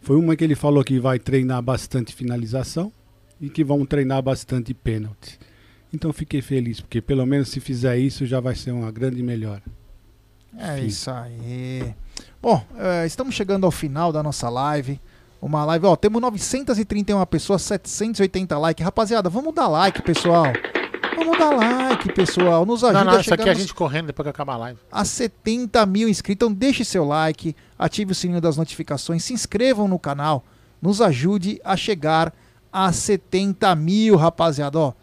[0.00, 2.90] Foi uma que ele falou que vai treinar bastante finalização
[3.38, 5.38] e que vão treinar bastante pênalti.
[5.92, 9.62] Então fiquei feliz, porque pelo menos se fizer isso já vai ser uma grande melhora.
[10.56, 10.86] É Sim.
[10.86, 11.94] isso aí.
[12.40, 14.98] Bom, é, estamos chegando ao final da nossa live.
[15.40, 18.84] Uma live, ó, temos 931 pessoas, 780 likes.
[18.84, 20.46] Rapaziada, vamos dar like, pessoal.
[21.20, 22.64] Vamos dar like, pessoal.
[22.64, 24.56] Nos ajuda não, não, a isso aqui é a gente correndo depois que acabar a
[24.56, 24.78] live.
[24.90, 26.46] A 70 mil inscritos.
[26.46, 30.42] Então deixe seu like, ative o sininho das notificações, se inscrevam no canal.
[30.80, 32.32] Nos ajude a chegar
[32.72, 34.78] a 70 mil, rapaziada.
[34.78, 34.94] Ó,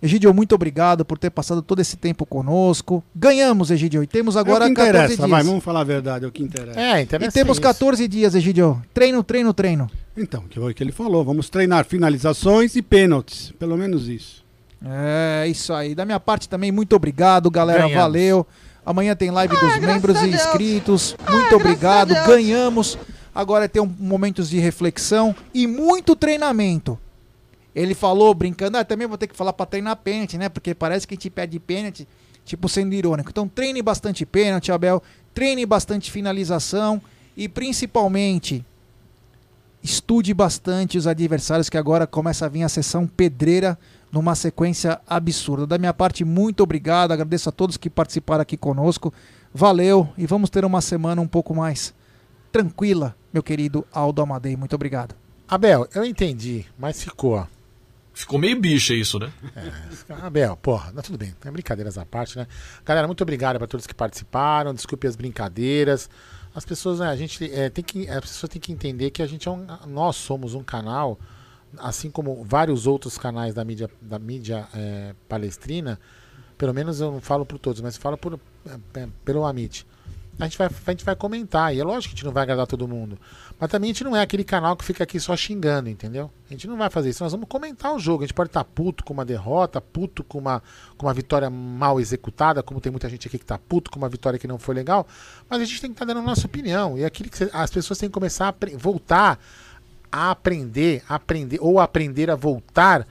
[0.00, 3.02] Egidio, muito obrigado por ter passado todo esse tempo conosco.
[3.12, 5.28] Ganhamos, Egidio, e temos agora é o que 14 dias.
[5.28, 6.78] Vai, vamos falar a verdade, é o que interessa.
[6.78, 8.80] É, interessa E temos 14 dias, Egidio.
[8.94, 9.90] Treino, treino, treino.
[10.16, 11.24] Então, que foi o que ele falou.
[11.24, 13.52] Vamos treinar finalizações e pênaltis.
[13.58, 14.45] Pelo menos isso.
[14.84, 15.94] É, isso aí.
[15.94, 17.82] Da minha parte também, muito obrigado, galera.
[17.82, 18.02] Ganhamos.
[18.02, 18.46] Valeu.
[18.84, 21.16] Amanhã tem live dos membros e inscritos.
[21.28, 22.14] Muito obrigado.
[22.26, 22.96] Ganhamos.
[23.34, 26.98] Agora tem um, momentos de reflexão e muito treinamento.
[27.74, 30.48] Ele falou, brincando, ah, também vou ter que falar para treinar pênalti, né?
[30.48, 32.08] Porque parece que a gente pede pênalti,
[32.44, 33.28] tipo, sendo irônico.
[33.28, 35.02] Então treine bastante pênalti, Abel.
[35.34, 37.02] Treine bastante finalização.
[37.36, 38.64] E principalmente,
[39.82, 43.78] estude bastante os adversários, que agora começa a vir a sessão pedreira
[44.16, 45.66] numa sequência absurda.
[45.66, 47.12] Da minha parte, muito obrigado.
[47.12, 49.12] Agradeço a todos que participaram aqui conosco.
[49.52, 51.94] Valeu e vamos ter uma semana um pouco mais
[52.50, 54.56] tranquila, meu querido Aldo Amadei.
[54.56, 55.14] Muito obrigado.
[55.46, 57.46] Abel, eu entendi, mas ficou.
[58.14, 59.30] Ficou meio bicha isso, né?
[59.54, 61.34] É, Abel, porra, não, tudo bem.
[61.44, 62.46] É brincadeiras à parte, né?
[62.86, 64.72] Galera, muito obrigado para todos que participaram.
[64.72, 66.08] Desculpe as brincadeiras.
[66.54, 69.26] As pessoas, né, a gente é, tem que, as pessoas têm que entender que a
[69.26, 71.18] gente é um, nós somos um canal
[71.78, 75.98] assim como vários outros canais da mídia, da mídia é, palestrina,
[76.56, 79.86] pelo menos eu não falo por todos, mas falo por, é, é pelo Amit.
[80.38, 81.74] a gente vai, a gente vai comentar.
[81.74, 83.18] E é lógico que a gente não vai agradar todo mundo.
[83.58, 86.30] Mas também a gente não é aquele canal que fica aqui só xingando, entendeu?
[86.48, 87.22] A gente não vai fazer isso.
[87.22, 88.22] Nós vamos comentar o jogo.
[88.22, 90.62] A gente pode estar puto com uma derrota, puto com uma,
[90.96, 94.08] com uma vitória mal executada, como tem muita gente aqui que está puto com uma
[94.08, 95.06] vitória que não foi legal.
[95.48, 96.98] Mas a gente tem que estar dando a nossa opinião.
[96.98, 99.38] E é aquilo que as pessoas têm que começar a voltar
[100.16, 103.06] a aprender, aprender ou aprender a voltar,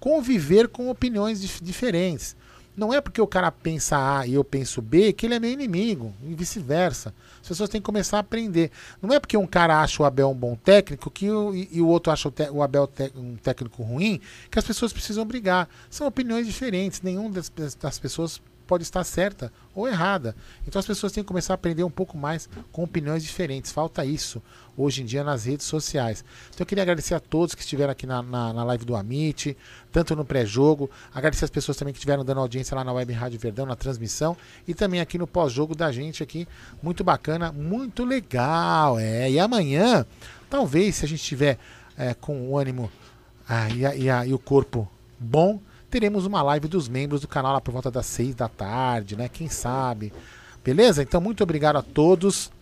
[0.00, 2.36] conviver com opiniões dif diferentes.
[2.76, 5.50] Não é porque o cara pensa A e eu penso B que ele é meu
[5.50, 7.14] inimigo, e vice-versa.
[7.40, 8.70] As pessoas têm que começar a aprender.
[9.00, 11.80] Não é porque um cara acha o Abel um bom técnico que o, e, e
[11.80, 15.68] o outro acha o, o Abel um técnico ruim que as pessoas precisam brigar.
[15.88, 17.00] São opiniões diferentes.
[17.00, 17.50] Nenhuma das,
[17.80, 20.34] das pessoas pode estar certa ou errada.
[20.66, 23.70] Então as pessoas têm que começar a aprender um pouco mais com opiniões diferentes.
[23.72, 24.42] Falta isso
[24.76, 26.24] hoje em dia nas redes sociais.
[26.48, 29.56] Então eu queria agradecer a todos que estiveram aqui na, na, na live do Amit,
[29.90, 33.38] tanto no pré-jogo, agradecer as pessoas também que estiveram dando audiência lá na Web Rádio
[33.38, 34.36] Verdão, na transmissão,
[34.66, 36.46] e também aqui no pós-jogo da gente aqui.
[36.82, 38.98] Muito bacana, muito legal.
[38.98, 39.30] É.
[39.30, 40.04] E amanhã,
[40.50, 41.58] talvez, se a gente tiver
[41.96, 42.90] é, com o ânimo
[43.48, 45.60] ah, e, a, e, a, e o corpo bom,
[45.96, 49.30] teremos uma live dos membros do canal lá por volta das seis da tarde, né?
[49.30, 50.12] Quem sabe?
[50.62, 51.02] Beleza?
[51.02, 52.52] Então, muito obrigado a todos.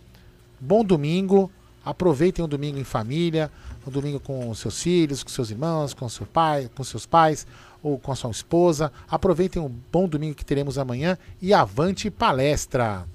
[0.57, 1.51] Bom domingo.
[1.83, 3.51] Aproveitem o domingo em família,
[3.85, 7.45] o domingo com seus filhos, com seus irmãos, com seu pai, com seus pais
[7.83, 8.89] ou com a sua esposa.
[9.05, 13.05] Aproveitem o bom domingo que teremos amanhã e avante palestra.